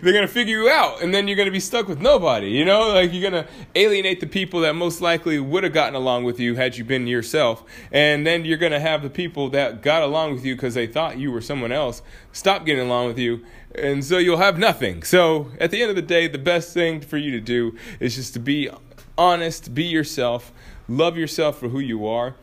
they're 0.03 0.13
to 0.27 0.33
figure 0.33 0.63
you 0.63 0.69
out 0.69 1.03
and 1.03 1.15
then 1.15 1.29
you're 1.29 1.37
to 1.47 1.53
be 1.53 1.61
stuck 1.61 1.89
with 1.89 2.01
nobody 2.01 2.51
you 2.51 2.65
know? 2.65 2.89
Like 2.89 3.13
you're 3.13 3.31
to 3.45 3.51
alienate 3.75 4.21
the 4.21 4.27
people 4.27 4.61
that 4.61 4.75
most 4.75 5.01
likely 5.01 5.39
would 5.39 5.65
have 5.65 5.73
gotten 5.73 5.95
along 5.95 6.25
with 6.25 6.41
you 6.41 6.57
had 6.57 6.77
you 6.77 6.85
been 6.85 7.07
yourself 7.07 7.65
and 7.93 8.27
then 8.27 8.45
you're 8.45 8.59
to 8.73 8.81
have 8.81 9.03
the 9.03 9.11
people 9.11 9.51
that 9.51 9.83
got 9.83 10.03
along 10.03 10.35
with 10.35 10.45
you 10.45 10.55
because 10.55 10.75
they 10.75 10.87
thought 10.87 11.19
you 11.19 11.31
were 11.31 11.41
someone 11.41 11.73
else 11.73 12.03
stop 12.33 12.65
getting 12.65 12.85
along 12.85 13.07
with 13.07 13.19
you 13.19 13.45
and 13.75 14.05
so 14.05 14.19
you'll 14.19 14.39
have 14.39 14.59
nothing. 14.59 15.03
So 15.03 15.51
at 15.61 15.71
the 15.71 15.81
end 15.83 15.91
of 15.91 15.97
the 15.97 16.03
day 16.03 16.27
the 16.29 16.39
best 16.39 16.75
thing 16.75 17.01
for 17.01 17.17
you 17.17 17.31
to 17.33 17.41
do 17.41 17.77
is 18.01 18.17
just 18.17 18.33
to 18.35 18.41
be 18.41 18.71
honest 19.17 19.75
be 19.75 19.85
yourself 19.85 20.53
love 20.87 21.17
yourself 21.17 21.59
for 21.59 21.69
who 21.69 21.81
you 21.81 22.07
are 22.07 22.35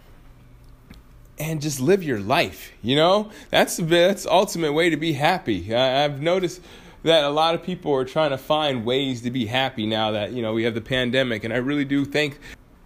and 1.38 1.62
just 1.62 1.80
live 1.80 2.04
your 2.04 2.20
life. 2.20 2.72
You 2.82 2.96
know, 2.96 3.32
that's 3.50 3.78
the 3.78 3.84
that's 3.84 4.26
ultimate 4.26 4.74
way 4.74 4.90
to 4.90 4.98
be 4.98 5.14
happy. 5.14 5.74
I, 5.74 6.06
I've 6.06 6.22
noticed 6.22 6.62
that 7.04 7.24
a 7.24 7.30
lot 7.30 7.54
of 7.56 7.64
people 7.64 7.94
are 7.94 8.06
trying 8.06 8.32
to 8.32 8.38
find 8.38 8.84
ways 8.84 9.22
to 9.22 9.32
be 9.32 9.46
happy 9.46 9.86
now 9.86 10.12
that 10.12 10.32
you 10.32 10.42
know 10.42 10.54
we 10.54 10.64
have 10.64 10.74
the 10.74 10.82
pandemic, 10.82 11.44
and 11.44 11.54
I 11.54 11.58
really 11.58 11.86
do 11.86 12.06
think 12.06 12.40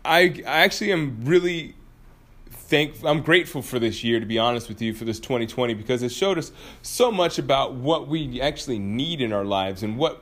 I 0.03 0.41
I 0.45 0.63
actually 0.63 0.91
am 0.91 1.19
really 1.23 1.75
thank 2.49 3.03
I'm 3.03 3.21
grateful 3.21 3.61
for 3.61 3.79
this 3.79 4.03
year 4.03 4.19
to 4.19 4.25
be 4.25 4.37
honest 4.37 4.69
with 4.69 4.81
you 4.81 4.93
for 4.93 5.05
this 5.05 5.19
2020 5.19 5.73
because 5.73 6.03
it 6.03 6.11
showed 6.11 6.37
us 6.37 6.51
so 6.83 7.11
much 7.11 7.39
about 7.39 7.73
what 7.73 8.07
we 8.07 8.39
actually 8.39 8.77
need 8.77 9.21
in 9.21 9.33
our 9.33 9.45
lives 9.45 9.81
and 9.81 9.97
what 9.97 10.21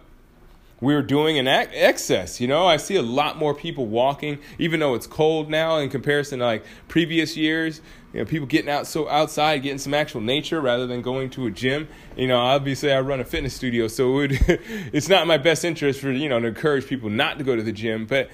we're 0.80 1.02
doing 1.02 1.38
in 1.38 1.48
excess. 1.48 2.40
You 2.40 2.48
know, 2.48 2.66
I 2.68 2.78
see 2.78 2.96
a 2.96 3.02
lot 3.02 3.38
more 3.38 3.54
people 3.54 3.88
walking, 3.88 4.40
even 4.60 4.80
though 4.80 4.94
it's 4.94 5.08
cold 5.08 5.50
now 5.50 5.78
in 5.78 5.90
comparison 5.90 6.40
to 6.40 6.46
like 6.46 6.66
previous 6.88 7.36
years. 7.36 7.82
You 8.14 8.20
know, 8.20 8.26
people 8.26 8.48
getting 8.48 8.70
out 8.70 8.88
so 8.88 9.10
outside, 9.10 9.64
getting 9.64 9.80
some 9.80 9.94
actual 9.94 10.22
nature 10.22 10.62
rather 10.62 10.88
than 10.88 11.02
going 11.02 11.30
to 11.32 11.48
a 11.48 11.52
gym. 11.52 11.88
You 12.16 12.28
know, 12.28 12.40
obviously 12.40 12.92
I 12.92 13.02
run 13.02 13.20
a 13.20 13.26
fitness 13.26 13.56
studio, 13.56 13.88
so 13.88 14.12
it 14.12 14.14
would, 14.14 14.32
it's 14.94 15.10
not 15.10 15.28
my 15.28 15.38
best 15.38 15.66
interest 15.66 16.00
for 16.00 16.12
you 16.12 16.30
know 16.30 16.40
to 16.40 16.48
encourage 16.48 16.88
people 16.88 17.10
not 17.10 17.38
to 17.40 17.44
go 17.44 17.56
to 17.56 17.64
the 17.64 17.72
gym, 17.72 18.06
but 18.06 18.30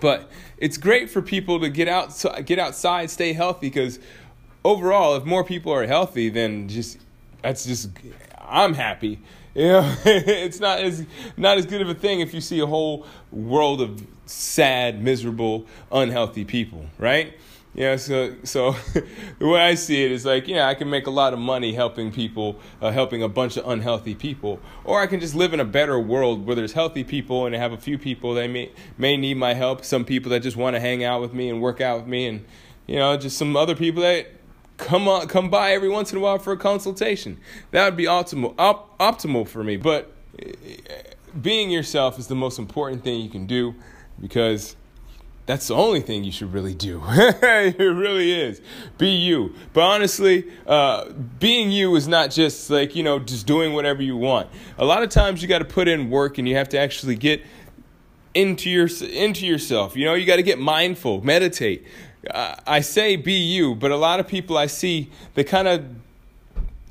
but 0.00 0.30
it's 0.58 0.76
great 0.76 1.10
for 1.10 1.22
people 1.22 1.60
to 1.60 1.68
get 1.68 1.88
out, 1.88 2.24
get 2.44 2.58
outside, 2.58 3.10
stay 3.10 3.32
healthy 3.32 3.68
because 3.68 3.98
overall, 4.64 5.14
if 5.16 5.24
more 5.24 5.44
people 5.44 5.72
are 5.72 5.86
healthy, 5.86 6.28
then 6.28 6.68
just 6.68 6.98
that's 7.42 7.64
just 7.64 7.90
I'm 8.40 8.74
happy. 8.74 9.20
You 9.54 9.68
know, 9.68 9.96
it's 10.04 10.58
not 10.58 10.80
as 10.80 11.06
not 11.36 11.58
as 11.58 11.66
good 11.66 11.80
of 11.80 11.88
a 11.88 11.94
thing 11.94 12.20
if 12.20 12.34
you 12.34 12.40
see 12.40 12.60
a 12.60 12.66
whole 12.66 13.06
world 13.30 13.80
of 13.80 14.04
sad, 14.26 15.02
miserable, 15.02 15.66
unhealthy 15.92 16.44
people, 16.44 16.86
right? 16.98 17.34
Yeah, 17.74 17.96
so 17.96 18.34
so 18.44 18.72
the 19.38 19.46
way 19.46 19.60
I 19.60 19.74
see 19.74 20.04
it 20.04 20.12
is 20.12 20.24
like, 20.24 20.48
yeah, 20.48 20.68
I 20.68 20.74
can 20.74 20.90
make 20.90 21.06
a 21.06 21.10
lot 21.10 21.32
of 21.32 21.38
money 21.38 21.72
helping 21.72 22.12
people, 22.12 22.58
uh, 22.80 22.90
helping 22.90 23.22
a 23.22 23.28
bunch 23.28 23.56
of 23.56 23.68
unhealthy 23.68 24.14
people, 24.14 24.60
or 24.84 25.00
I 25.00 25.06
can 25.06 25.20
just 25.20 25.34
live 25.34 25.52
in 25.52 25.60
a 25.60 25.64
better 25.64 25.98
world 25.98 26.46
where 26.46 26.54
there's 26.56 26.72
healthy 26.72 27.04
people 27.04 27.46
and 27.46 27.54
I 27.54 27.58
have 27.58 27.72
a 27.72 27.76
few 27.78 27.98
people 27.98 28.34
that 28.34 28.48
may 28.48 28.70
may 28.98 29.16
need 29.16 29.36
my 29.36 29.54
help, 29.54 29.84
some 29.84 30.04
people 30.04 30.30
that 30.30 30.40
just 30.40 30.56
want 30.56 30.74
to 30.74 30.80
hang 30.80 31.04
out 31.04 31.20
with 31.20 31.32
me 31.32 31.48
and 31.48 31.60
work 31.60 31.80
out 31.80 31.98
with 31.98 32.08
me, 32.08 32.26
and 32.26 32.44
you 32.86 32.96
know, 32.96 33.16
just 33.16 33.38
some 33.38 33.56
other 33.56 33.74
people 33.74 34.02
that 34.02 34.28
come 34.76 35.08
on, 35.08 35.28
come 35.28 35.50
by 35.50 35.72
every 35.72 35.88
once 35.88 36.12
in 36.12 36.18
a 36.18 36.20
while 36.20 36.38
for 36.38 36.52
a 36.52 36.56
consultation. 36.56 37.38
That 37.70 37.84
would 37.84 37.96
be 37.96 38.04
optimal, 38.04 38.54
op, 38.58 38.98
optimal 38.98 39.46
for 39.46 39.62
me. 39.62 39.76
But 39.76 40.12
being 41.40 41.70
yourself 41.70 42.18
is 42.18 42.26
the 42.26 42.34
most 42.34 42.58
important 42.58 43.02
thing 43.04 43.20
you 43.20 43.30
can 43.30 43.46
do 43.46 43.74
because 44.20 44.76
that's 45.46 45.68
the 45.68 45.74
only 45.74 46.00
thing 46.00 46.24
you 46.24 46.32
should 46.32 46.52
really 46.52 46.74
do. 46.74 47.02
it 47.08 47.78
really 47.78 48.32
is. 48.32 48.62
Be 48.96 49.10
you. 49.10 49.54
But 49.72 49.82
honestly, 49.82 50.50
uh, 50.66 51.10
being 51.38 51.70
you 51.70 51.94
is 51.96 52.08
not 52.08 52.30
just 52.30 52.70
like, 52.70 52.96
you 52.96 53.02
know, 53.02 53.18
just 53.18 53.46
doing 53.46 53.74
whatever 53.74 54.02
you 54.02 54.16
want. 54.16 54.48
A 54.78 54.84
lot 54.84 55.02
of 55.02 55.10
times 55.10 55.42
you 55.42 55.48
got 55.48 55.58
to 55.58 55.66
put 55.66 55.86
in 55.86 56.08
work 56.08 56.38
and 56.38 56.48
you 56.48 56.56
have 56.56 56.70
to 56.70 56.78
actually 56.78 57.16
get 57.16 57.42
into 58.32 58.70
your 58.70 58.88
into 59.10 59.46
yourself. 59.46 59.96
You 59.96 60.06
know, 60.06 60.14
you 60.14 60.24
got 60.24 60.36
to 60.36 60.42
get 60.42 60.58
mindful, 60.58 61.22
meditate. 61.22 61.84
I 62.32 62.80
say 62.80 63.16
be 63.16 63.34
you, 63.34 63.74
but 63.74 63.90
a 63.90 63.96
lot 63.96 64.20
of 64.20 64.28
people 64.28 64.56
I 64.56 64.66
see, 64.66 65.10
they 65.34 65.44
kind 65.44 65.68
of 65.68 65.84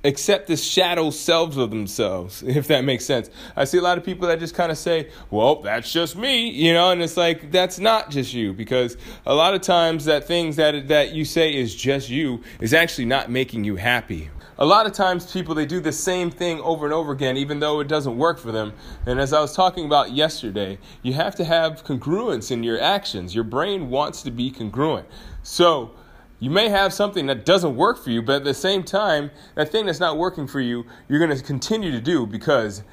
accept 0.03 0.47
the 0.47 0.57
shadow 0.57 1.09
selves 1.09 1.57
of 1.57 1.69
themselves, 1.69 2.43
if 2.47 2.67
that 2.67 2.83
makes 2.83 3.05
sense. 3.05 3.29
I 3.55 3.63
see 3.63 3.77
a 3.77 3.81
lot 3.81 3.97
of 3.97 4.03
people 4.03 4.27
that 4.27 4.39
just 4.39 4.55
kind 4.55 4.71
of 4.71 4.77
say, 4.77 5.09
well, 5.31 5.55
that's 5.55 5.91
just 5.91 6.15
me, 6.15 6.49
you 6.49 6.73
know, 6.73 6.91
and 6.91 7.01
it's 7.01 7.17
like, 7.17 7.51
that's 7.51 7.79
not 7.79 8.09
just 8.09 8.33
you, 8.33 8.53
because 8.53 8.97
a 9.25 9.33
lot 9.33 9.53
of 9.53 9.61
times 9.61 10.05
that 10.05 10.25
things 10.25 10.57
that, 10.57 10.87
that 10.89 11.13
you 11.13 11.25
say 11.25 11.53
is 11.53 11.73
just 11.73 12.09
you 12.09 12.41
is 12.59 12.73
actually 12.73 13.05
not 13.05 13.29
making 13.29 13.63
you 13.63 13.75
happy 13.75 14.29
a 14.57 14.65
lot 14.65 14.86
of 14.86 14.93
times 14.93 15.31
people 15.31 15.55
they 15.55 15.65
do 15.65 15.79
the 15.79 15.91
same 15.91 16.29
thing 16.29 16.60
over 16.62 16.86
and 16.86 16.93
over 16.93 17.12
again 17.12 17.38
even 17.38 17.60
though 17.60 17.79
it 17.79 17.88
doesn't 17.88 18.17
work 18.17 18.39
for 18.39 18.51
them. 18.51 18.74
And 19.05 19.19
as 19.19 19.33
i 19.33 19.39
was 19.39 19.55
talking 19.55 19.86
about 19.86 20.12
yesterday 20.12 20.77
you 21.01 21.13
have 21.13 21.36
to 21.36 21.43
have 21.43 21.83
congruence 21.83 22.51
in 22.51 22.63
your 22.63 22.79
actions. 22.79 23.33
Your 23.33 23.43
brain 23.43 23.89
wants 23.89 24.22
to 24.24 24.31
be 24.31 24.51
congruent. 24.51 25.07
So 25.41 25.91
you 26.39 26.50
may 26.50 26.69
have 26.69 26.93
something 26.93 27.25
that 27.27 27.45
doesn't 27.45 27.75
work 27.75 28.03
for 28.03 28.12
you 28.12 28.22
but 28.22 28.38
at 28.38 28.43
the 28.43 28.53
same 28.53 28.83
time 28.83 29.31
that 29.55 29.69
thing 29.69 29.86
that's 29.86 30.00
not 30.00 30.17
working 30.17 30.48
for 30.48 30.60
you 30.60 30.86
you're 31.07 31.19
going 31.19 31.36
to 31.36 31.43
continue 31.43 31.91
to 31.91 32.01
do 32.01 32.27
because 32.27 32.83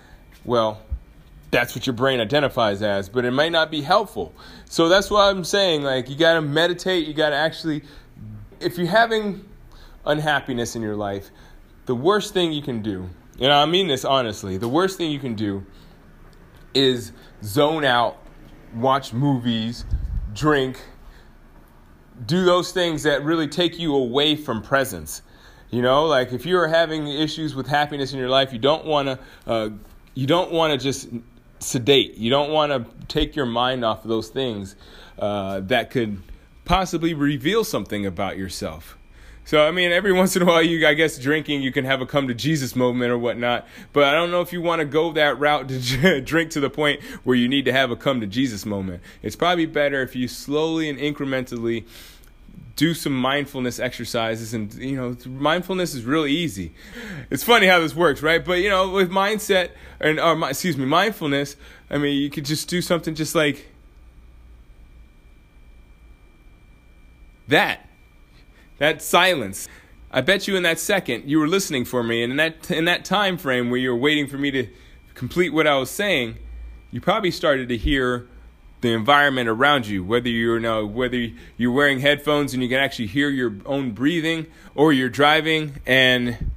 well 0.44 0.80
that's 1.50 1.74
what 1.74 1.84
your 1.84 1.94
brain 1.94 2.20
identifies 2.20 2.80
as 2.80 3.08
but 3.08 3.24
it 3.24 3.32
might 3.32 3.52
not 3.52 3.70
be 3.70 3.82
helpful. 3.82 4.32
So 4.64 4.88
that's 4.88 5.10
why 5.10 5.28
i'm 5.28 5.44
saying 5.44 5.82
like 5.82 6.08
you 6.08 6.16
got 6.16 6.34
to 6.34 6.40
meditate. 6.40 7.06
You 7.06 7.12
got 7.12 7.30
to 7.30 7.36
actually 7.36 7.82
if 8.60 8.78
you're 8.78 8.86
having 8.86 9.44
unhappiness 10.06 10.76
in 10.76 10.82
your 10.82 10.96
life 10.96 11.30
the 11.90 11.96
worst 11.96 12.32
thing 12.32 12.52
you 12.52 12.62
can 12.62 12.82
do, 12.82 13.10
and 13.40 13.52
I 13.52 13.66
mean 13.66 13.88
this 13.88 14.04
honestly, 14.04 14.56
the 14.56 14.68
worst 14.68 14.96
thing 14.96 15.10
you 15.10 15.18
can 15.18 15.34
do 15.34 15.66
is 16.72 17.10
zone 17.42 17.84
out, 17.84 18.16
watch 18.76 19.12
movies, 19.12 19.84
drink, 20.32 20.80
do 22.24 22.44
those 22.44 22.70
things 22.70 23.02
that 23.02 23.24
really 23.24 23.48
take 23.48 23.80
you 23.80 23.96
away 23.96 24.36
from 24.36 24.62
presence. 24.62 25.22
You 25.70 25.82
know, 25.82 26.06
like 26.06 26.32
if 26.32 26.46
you're 26.46 26.68
having 26.68 27.08
issues 27.08 27.56
with 27.56 27.66
happiness 27.66 28.12
in 28.12 28.20
your 28.20 28.28
life, 28.28 28.52
you 28.52 28.60
don't 28.60 28.84
want 28.84 29.08
to, 29.08 29.18
uh, 29.48 29.70
you 30.14 30.28
don't 30.28 30.52
want 30.52 30.72
to 30.72 30.78
just 30.78 31.08
sedate. 31.58 32.18
You 32.18 32.30
don't 32.30 32.52
want 32.52 32.70
to 32.70 33.06
take 33.08 33.34
your 33.34 33.46
mind 33.46 33.84
off 33.84 34.04
of 34.04 34.08
those 34.08 34.28
things 34.28 34.76
uh, 35.18 35.58
that 35.62 35.90
could 35.90 36.22
possibly 36.64 37.14
reveal 37.14 37.64
something 37.64 38.06
about 38.06 38.36
yourself. 38.36 38.96
So 39.50 39.66
I 39.66 39.72
mean, 39.72 39.90
every 39.90 40.12
once 40.22 40.36
in 40.36 40.42
a 40.42 40.44
while, 40.44 40.62
you 40.62 40.86
I 40.86 40.94
guess 40.94 41.18
drinking, 41.18 41.62
you 41.62 41.72
can 41.72 41.84
have 41.84 42.00
a 42.00 42.06
come 42.06 42.28
to 42.28 42.34
Jesus 42.34 42.76
moment 42.76 43.10
or 43.10 43.18
whatnot. 43.18 43.66
But 43.92 44.04
I 44.04 44.12
don't 44.12 44.30
know 44.30 44.42
if 44.42 44.52
you 44.52 44.62
want 44.62 44.78
to 44.78 44.84
go 44.84 45.10
that 45.14 45.40
route 45.40 45.68
to 45.68 46.20
drink 46.24 46.52
to 46.52 46.60
the 46.60 46.70
point 46.70 47.02
where 47.24 47.34
you 47.34 47.48
need 47.48 47.64
to 47.64 47.72
have 47.72 47.90
a 47.90 47.96
come 47.96 48.20
to 48.20 48.28
Jesus 48.28 48.64
moment. 48.64 49.02
It's 49.24 49.34
probably 49.34 49.66
better 49.66 50.02
if 50.02 50.14
you 50.14 50.28
slowly 50.28 50.88
and 50.88 51.00
incrementally 51.00 51.84
do 52.76 52.94
some 52.94 53.12
mindfulness 53.12 53.80
exercises 53.80 54.54
and 54.54 54.72
you 54.74 54.96
know 54.96 55.16
mindfulness 55.26 55.94
is 55.94 56.04
really 56.04 56.32
easy 56.32 56.72
it's 57.28 57.42
funny 57.42 57.66
how 57.66 57.78
this 57.78 57.94
works 57.94 58.22
right 58.22 58.42
but 58.42 58.54
you 58.54 58.70
know 58.70 58.88
with 58.88 59.10
mindset 59.10 59.70
and 60.00 60.18
or 60.18 60.48
excuse 60.48 60.78
me 60.78 60.86
mindfulness 60.86 61.56
i 61.90 61.98
mean 61.98 62.18
you 62.18 62.30
could 62.30 62.46
just 62.46 62.68
do 62.68 62.80
something 62.80 63.14
just 63.14 63.34
like 63.34 63.70
that 67.48 67.89
that 68.80 69.00
silence. 69.00 69.68
I 70.10 70.22
bet 70.22 70.48
you 70.48 70.56
in 70.56 70.64
that 70.64 70.80
second 70.80 71.30
you 71.30 71.38
were 71.38 71.46
listening 71.46 71.84
for 71.84 72.02
me, 72.02 72.24
and 72.24 72.32
in 72.32 72.36
that 72.38 72.68
in 72.70 72.86
that 72.86 73.04
time 73.04 73.38
frame 73.38 73.70
where 73.70 73.78
you 73.78 73.90
were 73.90 73.96
waiting 73.96 74.26
for 74.26 74.36
me 74.38 74.50
to 74.50 74.66
complete 75.14 75.50
what 75.50 75.68
I 75.68 75.76
was 75.76 75.90
saying, 75.90 76.36
you 76.90 77.00
probably 77.00 77.30
started 77.30 77.68
to 77.68 77.76
hear 77.76 78.26
the 78.80 78.92
environment 78.92 79.48
around 79.48 79.86
you. 79.86 80.02
Whether 80.02 80.30
you're 80.30 80.56
you 80.56 80.60
know, 80.60 80.84
whether 80.84 81.28
you're 81.56 81.70
wearing 81.70 82.00
headphones 82.00 82.52
and 82.54 82.62
you 82.62 82.68
can 82.68 82.78
actually 82.78 83.06
hear 83.06 83.28
your 83.28 83.54
own 83.64 83.92
breathing, 83.92 84.46
or 84.74 84.92
you're 84.92 85.10
driving 85.10 85.80
and 85.86 86.50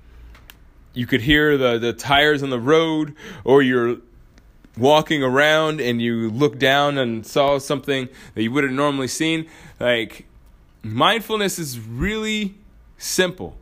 you 0.94 1.06
could 1.06 1.22
hear 1.22 1.58
the 1.58 1.78
the 1.78 1.94
tires 1.94 2.42
on 2.42 2.50
the 2.50 2.60
road, 2.60 3.14
or 3.44 3.62
you're 3.62 3.98
walking 4.78 5.22
around 5.22 5.80
and 5.80 6.02
you 6.02 6.32
look 6.32 6.58
down 6.58 6.98
and 6.98 7.28
saw 7.28 7.60
something 7.60 8.10
that 8.34 8.42
you 8.42 8.52
would 8.52 8.64
have 8.64 8.74
normally 8.74 9.08
seen, 9.08 9.48
like 9.80 10.26
mindfulness 10.84 11.58
is 11.58 11.80
really 11.80 12.56
simple. 12.98 13.58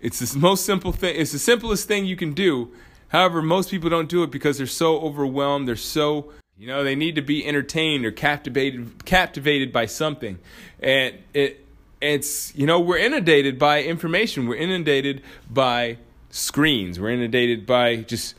It's 0.00 0.18
the 0.18 0.38
most 0.38 0.64
simple 0.64 0.92
thing. 0.92 1.16
It's 1.16 1.32
the 1.32 1.38
simplest 1.38 1.88
thing 1.88 2.04
you 2.04 2.16
can 2.16 2.34
do. 2.34 2.72
However, 3.08 3.40
most 3.40 3.70
people 3.70 3.88
don't 3.88 4.08
do 4.08 4.22
it 4.22 4.30
because 4.30 4.58
they're 4.58 4.66
so 4.66 5.00
overwhelmed. 5.00 5.66
They're 5.66 5.76
so, 5.76 6.32
you 6.58 6.66
know, 6.66 6.84
they 6.84 6.94
need 6.94 7.14
to 7.14 7.22
be 7.22 7.46
entertained 7.46 8.04
or 8.04 8.12
captivated 8.12 9.04
captivated 9.04 9.72
by 9.72 9.86
something. 9.86 10.38
And 10.80 11.16
it 11.32 11.64
it's, 12.00 12.54
you 12.54 12.66
know, 12.66 12.78
we're 12.78 12.98
inundated 12.98 13.58
by 13.58 13.82
information. 13.82 14.46
We're 14.46 14.56
inundated 14.56 15.22
by 15.50 15.98
screens. 16.30 17.00
We're 17.00 17.10
inundated 17.10 17.66
by 17.66 17.96
just 17.96 18.34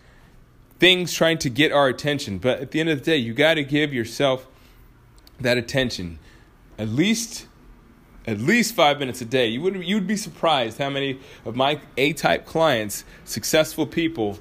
things 0.80 1.14
trying 1.14 1.40
to 1.40 1.50
get 1.50 1.74
our 1.74 1.88
attention. 1.88 2.38
But 2.38 2.60
at 2.60 2.72
the 2.72 2.80
end 2.80 2.90
of 2.90 3.00
the 3.00 3.04
day, 3.04 3.18
you 3.18 3.34
got 3.34 3.56
to 3.56 3.64
give 3.64 3.94
yourself 3.94 4.48
that 5.42 5.58
attention 5.58 6.20
at 6.78 6.88
least 6.88 7.48
at 8.30 8.40
least 8.40 8.76
five 8.76 9.00
minutes 9.00 9.22
a 9.22 9.26
day. 9.26 9.48
You 9.48 9.62
would 9.62 9.84
you'd 9.84 10.08
be 10.08 10.16
surprised 10.16 10.78
how 10.78 10.90
many 10.90 11.20
of 11.46 11.56
my 11.56 11.82
A 11.98 12.14
type 12.14 12.46
clients, 12.46 13.04
successful 13.26 13.88
people, 13.88 14.38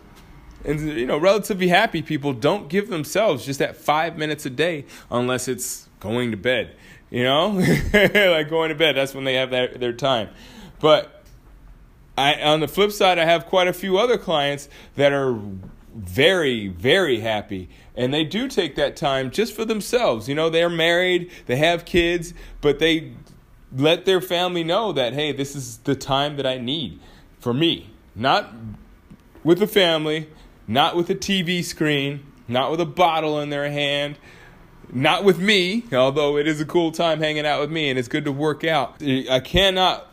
and 0.64 0.80
you 0.80 1.06
know 1.06 1.18
relatively 1.18 1.68
happy 1.68 2.02
people 2.02 2.32
don't 2.32 2.68
give 2.68 2.88
themselves 2.88 3.46
just 3.46 3.58
that 3.58 3.76
five 3.76 4.18
minutes 4.18 4.44
a 4.44 4.50
day 4.50 4.84
unless 5.10 5.48
it's 5.48 5.88
going 6.00 6.30
to 6.30 6.36
bed. 6.36 6.76
You 7.10 7.24
know, 7.24 7.48
like 7.92 8.50
going 8.50 8.68
to 8.68 8.74
bed. 8.74 8.96
That's 8.96 9.14
when 9.14 9.24
they 9.24 9.34
have 9.34 9.50
their, 9.50 9.68
their 9.68 9.94
time. 9.94 10.28
But 10.80 11.24
I 12.18 12.34
on 12.42 12.60
the 12.60 12.68
flip 12.68 12.92
side, 12.92 13.18
I 13.18 13.24
have 13.24 13.46
quite 13.46 13.68
a 13.68 13.72
few 13.72 13.98
other 13.98 14.18
clients 14.18 14.68
that 14.96 15.12
are 15.12 15.38
very 15.94 16.68
very 16.68 17.18
happy 17.18 17.68
and 17.96 18.14
they 18.14 18.22
do 18.22 18.46
take 18.46 18.76
that 18.76 18.94
time 18.94 19.32
just 19.32 19.52
for 19.52 19.64
themselves 19.64 20.28
you 20.28 20.34
know 20.34 20.48
they're 20.48 20.70
married 20.70 21.28
they 21.46 21.56
have 21.56 21.84
kids 21.84 22.34
but 22.60 22.78
they 22.78 23.12
let 23.76 24.04
their 24.04 24.20
family 24.20 24.64
know 24.64 24.92
that 24.92 25.12
hey 25.12 25.32
this 25.32 25.54
is 25.54 25.78
the 25.78 25.94
time 25.94 26.36
that 26.36 26.46
i 26.46 26.58
need 26.58 26.98
for 27.40 27.52
me. 27.54 27.90
Not 28.14 28.52
with 29.44 29.58
the 29.58 29.66
family 29.66 30.28
not 30.66 30.96
with 30.96 31.08
a 31.08 31.14
tv 31.14 31.64
screen 31.64 32.24
not 32.46 32.70
with 32.70 32.80
a 32.80 32.86
bottle 32.86 33.40
in 33.40 33.50
their 33.50 33.70
hand 33.70 34.18
not 34.92 35.22
with 35.24 35.38
me 35.38 35.84
although 35.92 36.36
it 36.36 36.46
is 36.46 36.60
a 36.60 36.64
cool 36.64 36.90
time 36.92 37.20
hanging 37.20 37.46
out 37.46 37.60
with 37.60 37.70
me 37.70 37.90
and 37.90 37.98
it's 37.98 38.08
good 38.08 38.24
to 38.24 38.32
work 38.32 38.64
out. 38.64 39.02
I 39.02 39.40
cannot 39.40 40.06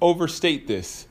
overstate 0.00 0.66
this. 0.66 1.06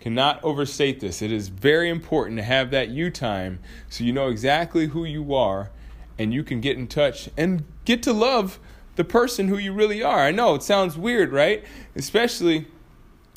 Cannot 0.00 0.42
overstate 0.42 1.00
this. 1.00 1.22
It 1.22 1.32
is 1.32 1.48
very 1.48 1.88
important 1.88 2.38
to 2.38 2.42
have 2.42 2.70
that 2.72 2.88
you 2.88 3.10
time 3.10 3.60
so 3.88 4.04
you 4.04 4.12
know 4.12 4.28
exactly 4.28 4.88
who 4.88 5.04
you 5.04 5.34
are 5.34 5.70
and 6.18 6.32
you 6.32 6.42
can 6.44 6.60
get 6.60 6.76
in 6.76 6.86
touch 6.86 7.28
and 7.36 7.64
get 7.84 8.02
to 8.02 8.12
love 8.12 8.58
the 8.96 9.04
person 9.04 9.48
who 9.48 9.58
you 9.58 9.72
really 9.72 10.02
are. 10.02 10.20
I 10.20 10.30
know 10.30 10.54
it 10.54 10.62
sounds 10.62 10.96
weird, 10.96 11.32
right? 11.32 11.64
Especially 11.96 12.66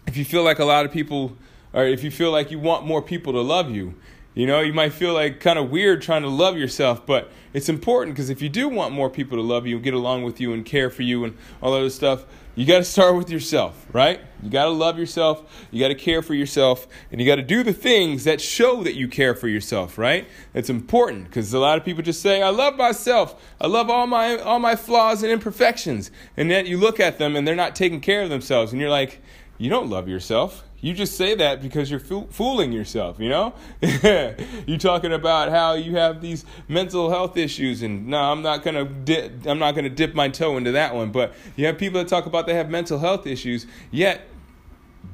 if 0.05 0.17
you 0.17 0.25
feel 0.25 0.43
like 0.43 0.59
a 0.59 0.65
lot 0.65 0.85
of 0.85 0.91
people, 0.91 1.37
or 1.73 1.85
if 1.85 2.03
you 2.03 2.11
feel 2.11 2.31
like 2.31 2.51
you 2.51 2.59
want 2.59 2.85
more 2.85 3.01
people 3.01 3.33
to 3.33 3.41
love 3.41 3.69
you. 3.69 3.95
You 4.33 4.45
know, 4.45 4.61
you 4.61 4.71
might 4.71 4.93
feel 4.93 5.13
like 5.13 5.39
kind 5.39 5.57
of 5.57 5.71
weird 5.71 6.03
trying 6.03 6.21
to 6.21 6.29
love 6.29 6.57
yourself, 6.57 7.07
but 7.07 7.31
it's 7.53 7.69
important 7.69 8.15
because 8.15 8.29
if 8.29 8.39
you 8.39 8.49
do 8.49 8.69
want 8.69 8.93
more 8.93 9.09
people 9.09 9.35
to 9.35 9.41
love 9.41 9.65
you 9.65 9.77
and 9.77 9.83
get 9.83 9.95
along 9.95 10.23
with 10.23 10.39
you 10.39 10.53
and 10.53 10.63
care 10.63 10.91
for 10.91 11.01
you 11.01 11.23
and 11.23 11.35
all 11.59 11.71
that 11.71 11.79
other 11.79 11.89
stuff, 11.89 12.25
you 12.57 12.65
got 12.65 12.79
to 12.79 12.83
start 12.83 13.15
with 13.15 13.29
yourself, 13.29 13.85
right? 13.93 14.19
You 14.41 14.49
got 14.49 14.63
to 14.63 14.71
love 14.71 14.97
yourself, 14.97 15.67
you 15.69 15.79
got 15.79 15.89
to 15.89 15.95
care 15.95 16.23
for 16.23 16.33
yourself, 16.33 16.87
and 17.11 17.21
you 17.21 17.27
got 17.27 17.35
to 17.35 17.43
do 17.43 17.61
the 17.61 17.71
things 17.71 18.23
that 18.23 18.41
show 18.41 18.81
that 18.81 18.95
you 18.95 19.07
care 19.07 19.35
for 19.35 19.47
yourself, 19.47 19.99
right? 19.99 20.27
It's 20.55 20.67
important 20.67 21.25
because 21.25 21.53
a 21.53 21.59
lot 21.59 21.77
of 21.77 21.85
people 21.85 22.01
just 22.01 22.19
say, 22.19 22.41
"I 22.41 22.49
love 22.49 22.75
myself. 22.75 23.39
I 23.61 23.67
love 23.67 23.91
all 23.91 24.07
my 24.07 24.39
all 24.39 24.57
my 24.57 24.75
flaws 24.75 25.21
and 25.21 25.31
imperfections." 25.31 26.09
And 26.35 26.49
then 26.49 26.65
you 26.65 26.79
look 26.79 26.99
at 26.99 27.19
them 27.19 27.35
and 27.35 27.47
they're 27.47 27.55
not 27.55 27.75
taking 27.75 28.01
care 28.01 28.23
of 28.23 28.29
themselves, 28.29 28.71
and 28.71 28.81
you're 28.81 28.89
like, 28.89 29.21
"You 29.59 29.69
don't 29.69 29.87
love 29.87 30.07
yourself." 30.07 30.63
You 30.79 30.93
just 30.93 31.17
say 31.17 31.33
that 31.35 31.61
because 31.61 31.89
you're 31.89 31.99
fooling 31.99 32.71
yourself, 32.71 33.19
you 33.19 33.29
know? 33.29 33.53
you're 33.81 34.77
talking 34.77 35.11
about 35.11 35.49
how 35.49 35.73
you 35.73 35.95
have 35.95 36.21
these 36.21 36.45
mental 36.67 37.09
health 37.09 37.35
issues 37.35 37.81
and 37.81 38.07
no, 38.07 38.17
I'm 38.17 38.43
not 38.43 38.63
going 38.63 38.75
to 38.75 38.85
di- 38.85 39.49
I'm 39.49 39.57
not 39.57 39.71
going 39.71 39.85
to 39.85 39.89
dip 39.89 40.13
my 40.13 40.29
toe 40.29 40.55
into 40.55 40.73
that 40.73 40.93
one, 40.93 41.11
but 41.11 41.33
you 41.55 41.65
have 41.65 41.79
people 41.79 41.99
that 41.99 42.07
talk 42.07 42.27
about 42.27 42.45
they 42.45 42.53
have 42.53 42.69
mental 42.69 42.99
health 42.99 43.25
issues, 43.25 43.65
yet 43.89 44.27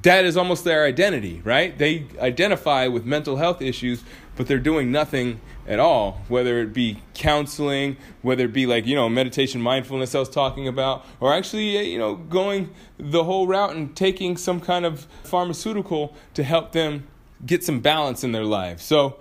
that 0.01 0.25
is 0.25 0.35
almost 0.35 0.65
their 0.65 0.83
identity, 0.83 1.41
right? 1.45 1.77
They 1.77 2.07
identify 2.19 2.87
with 2.87 3.05
mental 3.05 3.37
health 3.37 3.61
issues, 3.61 4.03
but 4.35 4.47
they're 4.47 4.59
doing 4.59 4.91
nothing 4.91 5.39
at 5.67 5.79
all, 5.79 6.21
whether 6.27 6.59
it 6.61 6.73
be 6.73 7.01
counseling, 7.13 7.97
whether 8.21 8.45
it 8.45 8.53
be 8.53 8.65
like, 8.65 8.85
you 8.85 8.95
know, 8.95 9.07
meditation, 9.07 9.61
mindfulness 9.61 10.13
I 10.15 10.19
was 10.19 10.29
talking 10.29 10.67
about, 10.67 11.05
or 11.19 11.33
actually, 11.33 11.77
uh, 11.77 11.81
you 11.81 11.97
know, 11.97 12.15
going 12.15 12.71
the 12.97 13.23
whole 13.23 13.47
route 13.47 13.75
and 13.75 13.95
taking 13.95 14.35
some 14.37 14.59
kind 14.59 14.85
of 14.85 15.07
pharmaceutical 15.23 16.15
to 16.33 16.43
help 16.43 16.71
them 16.71 17.07
get 17.45 17.63
some 17.63 17.79
balance 17.79 18.23
in 18.23 18.31
their 18.31 18.45
lives. 18.45 18.83
So 18.83 19.19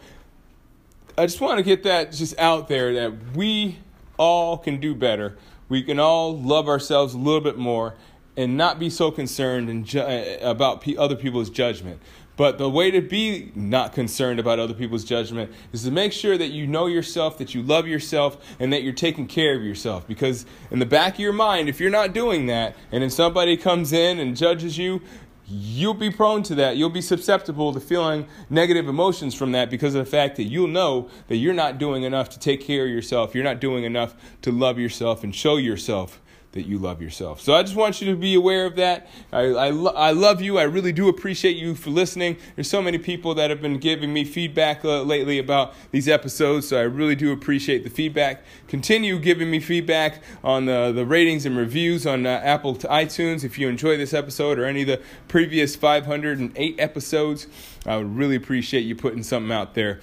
I 1.17 1.27
just 1.27 1.41
want 1.41 1.59
to 1.59 1.63
get 1.63 1.83
that 1.85 2.13
just 2.13 2.39
out 2.39 2.69
there 2.69 2.95
that 2.95 3.37
we 3.37 3.79
all 4.17 4.59
can 4.59 4.81
do 4.81 4.95
better. 4.95 5.37
We 5.69 5.83
can 5.83 5.99
all 5.99 6.39
love 6.39 6.69
ourselves 6.69 7.15
a 7.15 7.19
little 7.19 7.41
bit 7.41 7.59
more 7.59 7.95
and 8.37 8.57
not 8.57 8.79
be 8.79 8.89
so 8.89 9.11
concerned 9.11 9.69
and 9.69 9.85
ju- 9.85 10.01
uh, 10.01 10.39
about 10.41 10.81
p- 10.81 10.97
other 10.97 11.17
people's 11.17 11.51
judgment. 11.51 12.01
But 12.37 12.57
the 12.57 12.69
way 12.69 12.91
to 12.91 13.03
be 13.03 13.53
not 13.55 13.93
concerned 13.93 14.41
about 14.41 14.59
other 14.59 14.73
people's 14.73 15.05
judgment 15.05 15.53
is 15.73 15.83
to 15.85 15.91
make 15.91 16.13
sure 16.13 16.39
that 16.39 16.49
you 16.49 16.67
know 16.67 16.87
yourself, 16.87 17.37
that 17.39 17.55
you 17.55 17.63
love 17.63 17.87
yourself, 17.87 18.39
and 18.59 18.73
that 18.73 18.83
you're 18.83 18.95
taking 18.95 19.27
care 19.27 19.55
of 19.55 19.63
yourself. 19.63 20.07
Because 20.09 20.47
in 20.71 20.79
the 20.79 20.87
back 20.87 21.15
of 21.15 21.21
your 21.21 21.35
mind, 21.35 21.69
if 21.69 21.79
you're 21.79 21.91
not 21.91 22.15
doing 22.15 22.47
that, 22.47 22.75
and 22.91 23.03
then 23.03 23.11
somebody 23.11 23.57
comes 23.57 23.93
in 23.93 24.19
and 24.19 24.35
judges 24.35 24.79
you, 24.79 25.03
you'll 25.47 25.93
be 25.93 26.11
prone 26.11 26.43
to 26.45 26.55
that. 26.55 26.79
You'll 26.79 26.89
be 26.89 27.03
susceptible 27.03 27.75
to 27.75 27.81
feeling 27.81 28.27
negative 28.49 28.89
emotions 28.89 29.35
from 29.35 29.53
that 29.53 29.69
because 29.69 29.95
of 29.95 30.03
the 30.03 30.11
fact 30.11 30.37
that 30.37 30.45
you'll 30.45 30.69
know 30.69 31.11
that 31.29 31.37
you're 31.37 31.53
not 31.53 31.77
doing 31.77 32.05
enough 32.05 32.31
to 32.31 32.39
take 32.39 32.63
care 32.63 32.85
of 32.85 32.91
yourself. 32.91 33.35
You're 33.35 33.45
not 33.45 33.61
doing 33.61 33.85
enough 33.85 34.15
to 34.43 34.51
love 34.51 34.79
yourself 34.79 35.23
and 35.23 35.35
show 35.35 35.57
yourself 35.57 36.22
that 36.53 36.67
you 36.67 36.79
love 36.79 37.01
yourself. 37.01 37.41
So 37.41 37.55
I 37.55 37.63
just 37.63 37.77
want 37.77 38.01
you 38.01 38.11
to 38.11 38.17
be 38.17 38.35
aware 38.35 38.67
of 38.67 38.77
that. 38.77 39.09
I, 39.33 39.41
I, 39.41 39.71
lo- 39.71 39.95
I 39.95 40.13
love 40.13 40.41
you. 40.43 40.59
I 40.59 40.65
really 40.65 40.93
do 40.93 41.09
appreciate 41.09 41.57
you 41.57 41.75
for 41.75 41.91
listening. 41.91 42.37
There's 42.55 42.69
so 42.69 42.83
many 42.83 42.99
people 42.99 43.35
that 43.35 43.51
have 43.51 43.63
been 43.63 43.79
giving 43.79 44.13
me 44.13 44.25
feedback 44.25 44.85
uh, 44.85 45.03
lately 45.03 45.39
about 45.39 45.75
these 45.91 46.09
episodes, 46.09 46.69
so 46.69 46.79
I 46.79 46.83
really 46.83 47.15
do 47.15 47.33
appreciate 47.33 47.85
the 47.85 47.91
feedback. 47.91 48.45
Continue 48.69 49.19
giving 49.19 49.51
me 49.51 49.61
feedback 49.61 50.23
on 50.45 50.67
the, 50.67 50.93
the 50.95 51.07
ratings 51.07 51.47
and 51.47 51.57
reviews 51.57 52.07
on 52.07 52.27
uh, 52.27 52.41
Apple 52.45 52.75
to 52.77 52.87
iTunes 52.89 53.45
if 53.45 53.59
you 53.59 53.69
enjoy 53.69 53.97
this 53.97 54.13
episode 54.13 54.59
or 54.59 54.67
any 54.67 54.83
of 54.83 54.89
the 54.89 55.01
previous 55.29 55.75
508 55.75 56.75
episodes. 56.79 57.47
I 57.87 57.97
would 57.97 58.15
really 58.15 58.37
appreciate 58.37 58.83
you 58.83 58.95
putting 58.95 59.23
something 59.23 59.53
out 59.53 59.75
there. 59.75 60.01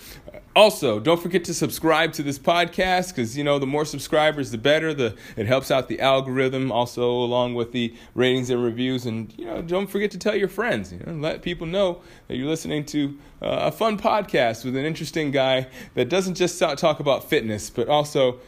Also, 0.59 0.99
don't 0.99 1.21
forget 1.21 1.45
to 1.45 1.53
subscribe 1.53 2.11
to 2.11 2.21
this 2.21 2.37
podcast 2.37 3.15
because 3.15 3.37
you 3.37 3.45
know 3.45 3.59
the 3.59 3.65
more 3.65 3.85
subscribers, 3.85 4.51
the 4.51 4.57
better. 4.57 4.93
The 4.93 5.15
it 5.37 5.47
helps 5.47 5.71
out 5.71 5.87
the 5.87 6.01
algorithm. 6.01 6.69
Also, 6.69 7.09
along 7.09 7.55
with 7.55 7.71
the 7.71 7.95
ratings 8.13 8.49
and 8.49 8.61
reviews, 8.61 9.05
and 9.05 9.33
you 9.37 9.45
know, 9.45 9.61
don't 9.61 9.87
forget 9.87 10.11
to 10.11 10.17
tell 10.17 10.35
your 10.35 10.49
friends. 10.49 10.91
You 10.91 10.99
know, 10.99 11.13
let 11.13 11.43
people 11.43 11.65
know 11.65 12.01
that 12.27 12.35
you're 12.35 12.49
listening 12.49 12.83
to 12.87 13.17
uh, 13.41 13.69
a 13.69 13.71
fun 13.71 13.97
podcast 13.97 14.65
with 14.65 14.75
an 14.75 14.83
interesting 14.83 15.31
guy 15.31 15.67
that 15.93 16.09
doesn't 16.09 16.35
just 16.35 16.59
talk 16.59 16.99
about 16.99 17.29
fitness, 17.29 17.69
but 17.69 17.87
also, 17.87 18.39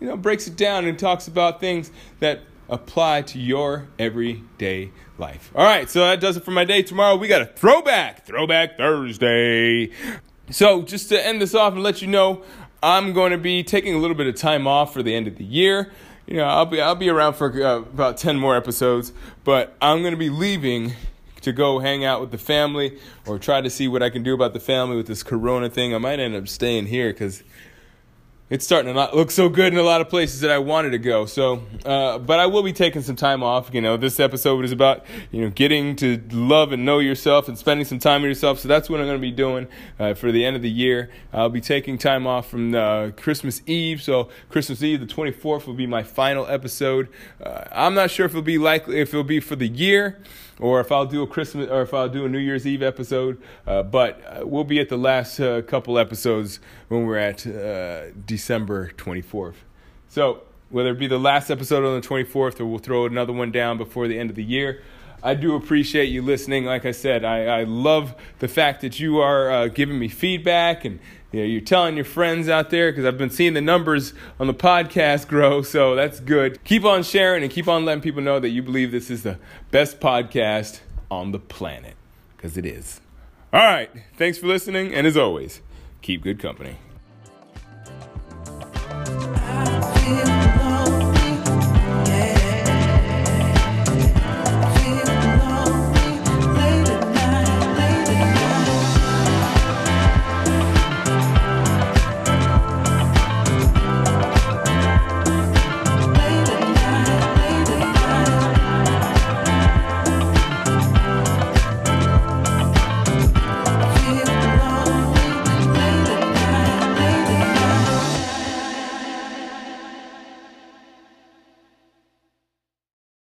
you 0.00 0.08
know, 0.08 0.16
breaks 0.16 0.48
it 0.48 0.56
down 0.56 0.86
and 0.86 0.98
talks 0.98 1.28
about 1.28 1.60
things 1.60 1.92
that 2.18 2.40
apply 2.68 3.22
to 3.22 3.38
your 3.38 3.86
everyday 3.96 4.90
life. 5.18 5.52
All 5.54 5.64
right, 5.64 5.88
so 5.88 6.00
that 6.00 6.18
does 6.18 6.36
it 6.36 6.42
for 6.42 6.50
my 6.50 6.64
day. 6.64 6.82
Tomorrow 6.82 7.14
we 7.14 7.28
got 7.28 7.42
a 7.42 7.46
throwback, 7.46 8.26
throwback 8.26 8.76
Thursday. 8.76 9.92
So, 10.50 10.82
just 10.82 11.08
to 11.08 11.26
end 11.26 11.42
this 11.42 11.54
off 11.54 11.72
and 11.72 11.82
let 11.82 12.00
you 12.00 12.08
know, 12.08 12.42
I'm 12.82 13.12
going 13.12 13.32
to 13.32 13.38
be 13.38 13.64
taking 13.64 13.94
a 13.94 13.98
little 13.98 14.16
bit 14.16 14.28
of 14.28 14.36
time 14.36 14.66
off 14.68 14.92
for 14.92 15.02
the 15.02 15.12
end 15.14 15.26
of 15.26 15.36
the 15.36 15.44
year. 15.44 15.90
You 16.26 16.36
know, 16.36 16.44
I'll 16.44 16.66
be 16.66 16.80
I'll 16.80 16.94
be 16.94 17.08
around 17.08 17.34
for 17.34 17.50
uh, 17.62 17.78
about 17.78 18.16
10 18.16 18.36
more 18.36 18.56
episodes, 18.56 19.12
but 19.44 19.76
I'm 19.82 20.02
going 20.02 20.12
to 20.12 20.18
be 20.18 20.30
leaving 20.30 20.92
to 21.42 21.52
go 21.52 21.78
hang 21.78 22.04
out 22.04 22.20
with 22.20 22.30
the 22.30 22.38
family 22.38 22.98
or 23.26 23.38
try 23.38 23.60
to 23.60 23.70
see 23.70 23.88
what 23.88 24.02
I 24.02 24.10
can 24.10 24.22
do 24.22 24.34
about 24.34 24.52
the 24.52 24.60
family 24.60 24.96
with 24.96 25.06
this 25.06 25.22
corona 25.22 25.68
thing. 25.68 25.94
I 25.94 25.98
might 25.98 26.20
end 26.20 26.34
up 26.34 26.48
staying 26.48 26.86
here 26.86 27.12
cuz 27.12 27.42
it's 28.48 28.64
starting 28.64 28.86
to 28.86 28.94
not 28.94 29.14
look 29.14 29.32
so 29.32 29.48
good 29.48 29.72
in 29.72 29.78
a 29.78 29.82
lot 29.82 30.00
of 30.00 30.08
places 30.08 30.40
that 30.40 30.52
I 30.52 30.58
wanted 30.58 30.90
to 30.90 30.98
go. 30.98 31.26
So, 31.26 31.62
uh, 31.84 32.18
but 32.18 32.38
I 32.38 32.46
will 32.46 32.62
be 32.62 32.72
taking 32.72 33.02
some 33.02 33.16
time 33.16 33.42
off. 33.42 33.74
You 33.74 33.80
know, 33.80 33.96
this 33.96 34.20
episode 34.20 34.64
is 34.64 34.70
about 34.70 35.04
you 35.32 35.42
know 35.42 35.50
getting 35.50 35.96
to 35.96 36.22
love 36.30 36.70
and 36.70 36.84
know 36.84 37.00
yourself 37.00 37.48
and 37.48 37.58
spending 37.58 37.84
some 37.84 37.98
time 37.98 38.22
with 38.22 38.28
yourself. 38.28 38.60
So 38.60 38.68
that's 38.68 38.88
what 38.88 39.00
I'm 39.00 39.06
going 39.06 39.18
to 39.18 39.22
be 39.22 39.32
doing 39.32 39.66
uh, 39.98 40.14
for 40.14 40.30
the 40.30 40.44
end 40.44 40.54
of 40.54 40.62
the 40.62 40.70
year. 40.70 41.10
I'll 41.32 41.48
be 41.48 41.60
taking 41.60 41.98
time 41.98 42.26
off 42.26 42.48
from 42.48 42.74
uh, 42.74 43.10
Christmas 43.16 43.62
Eve. 43.66 44.00
So 44.00 44.28
Christmas 44.48 44.80
Eve, 44.80 45.00
the 45.00 45.06
24th, 45.06 45.66
will 45.66 45.74
be 45.74 45.86
my 45.86 46.04
final 46.04 46.46
episode. 46.46 47.08
Uh, 47.42 47.64
I'm 47.72 47.94
not 47.94 48.12
sure 48.12 48.26
if 48.26 48.32
it'll 48.32 48.42
be 48.42 48.58
likely 48.58 49.00
if 49.00 49.08
it'll 49.08 49.24
be 49.24 49.40
for 49.40 49.56
the 49.56 49.68
year 49.68 50.20
or 50.60 50.80
if 50.80 50.90
I'll 50.90 51.06
do 51.06 51.22
a 51.22 51.26
Christmas 51.26 51.68
or 51.70 51.82
if 51.82 51.92
I'll 51.92 52.08
do 52.08 52.24
a 52.24 52.28
New 52.28 52.38
Year's 52.38 52.66
Eve 52.66 52.82
episode. 52.82 53.40
Uh, 53.66 53.82
but 53.82 54.20
uh, 54.26 54.46
we'll 54.46 54.64
be 54.64 54.80
at 54.80 54.88
the 54.88 54.96
last 54.96 55.40
uh, 55.40 55.62
couple 55.62 55.98
episodes 55.98 56.60
when 56.88 57.06
we're 57.06 57.18
at 57.18 57.46
uh, 57.46 58.10
December 58.26 58.90
24th. 58.96 59.56
So 60.08 60.42
whether 60.70 60.90
it 60.90 60.98
be 60.98 61.06
the 61.06 61.18
last 61.18 61.50
episode 61.50 61.84
on 61.84 62.00
the 62.00 62.06
24th 62.06 62.60
or 62.60 62.66
we'll 62.66 62.78
throw 62.78 63.06
another 63.06 63.32
one 63.32 63.52
down 63.52 63.78
before 63.78 64.08
the 64.08 64.18
end 64.18 64.30
of 64.30 64.36
the 64.36 64.44
year. 64.44 64.82
I 65.22 65.34
do 65.34 65.54
appreciate 65.56 66.06
you 66.06 66.22
listening. 66.22 66.64
Like 66.66 66.84
I 66.84 66.92
said, 66.92 67.24
I, 67.24 67.60
I 67.60 67.64
love 67.64 68.14
the 68.38 68.48
fact 68.48 68.82
that 68.82 69.00
you 69.00 69.18
are 69.18 69.50
uh, 69.50 69.68
giving 69.68 69.98
me 69.98 70.08
feedback 70.08 70.84
and 70.84 71.00
you 71.36 71.42
know, 71.42 71.48
you're 71.48 71.60
telling 71.60 71.96
your 71.96 72.04
friends 72.06 72.48
out 72.48 72.70
there 72.70 72.90
because 72.90 73.04
I've 73.04 73.18
been 73.18 73.28
seeing 73.28 73.52
the 73.52 73.60
numbers 73.60 74.14
on 74.40 74.46
the 74.46 74.54
podcast 74.54 75.28
grow, 75.28 75.60
so 75.60 75.94
that's 75.94 76.18
good. 76.18 76.64
Keep 76.64 76.86
on 76.86 77.02
sharing 77.02 77.42
and 77.42 77.52
keep 77.52 77.68
on 77.68 77.84
letting 77.84 78.00
people 78.00 78.22
know 78.22 78.40
that 78.40 78.48
you 78.48 78.62
believe 78.62 78.90
this 78.90 79.10
is 79.10 79.22
the 79.22 79.38
best 79.70 80.00
podcast 80.00 80.80
on 81.10 81.32
the 81.32 81.38
planet 81.38 81.94
because 82.34 82.56
it 82.56 82.64
is. 82.64 83.02
All 83.52 83.60
right, 83.60 83.90
thanks 84.16 84.38
for 84.38 84.46
listening, 84.46 84.94
and 84.94 85.06
as 85.06 85.14
always, 85.14 85.60
keep 86.00 86.22
good 86.22 86.38
company. 86.38 86.78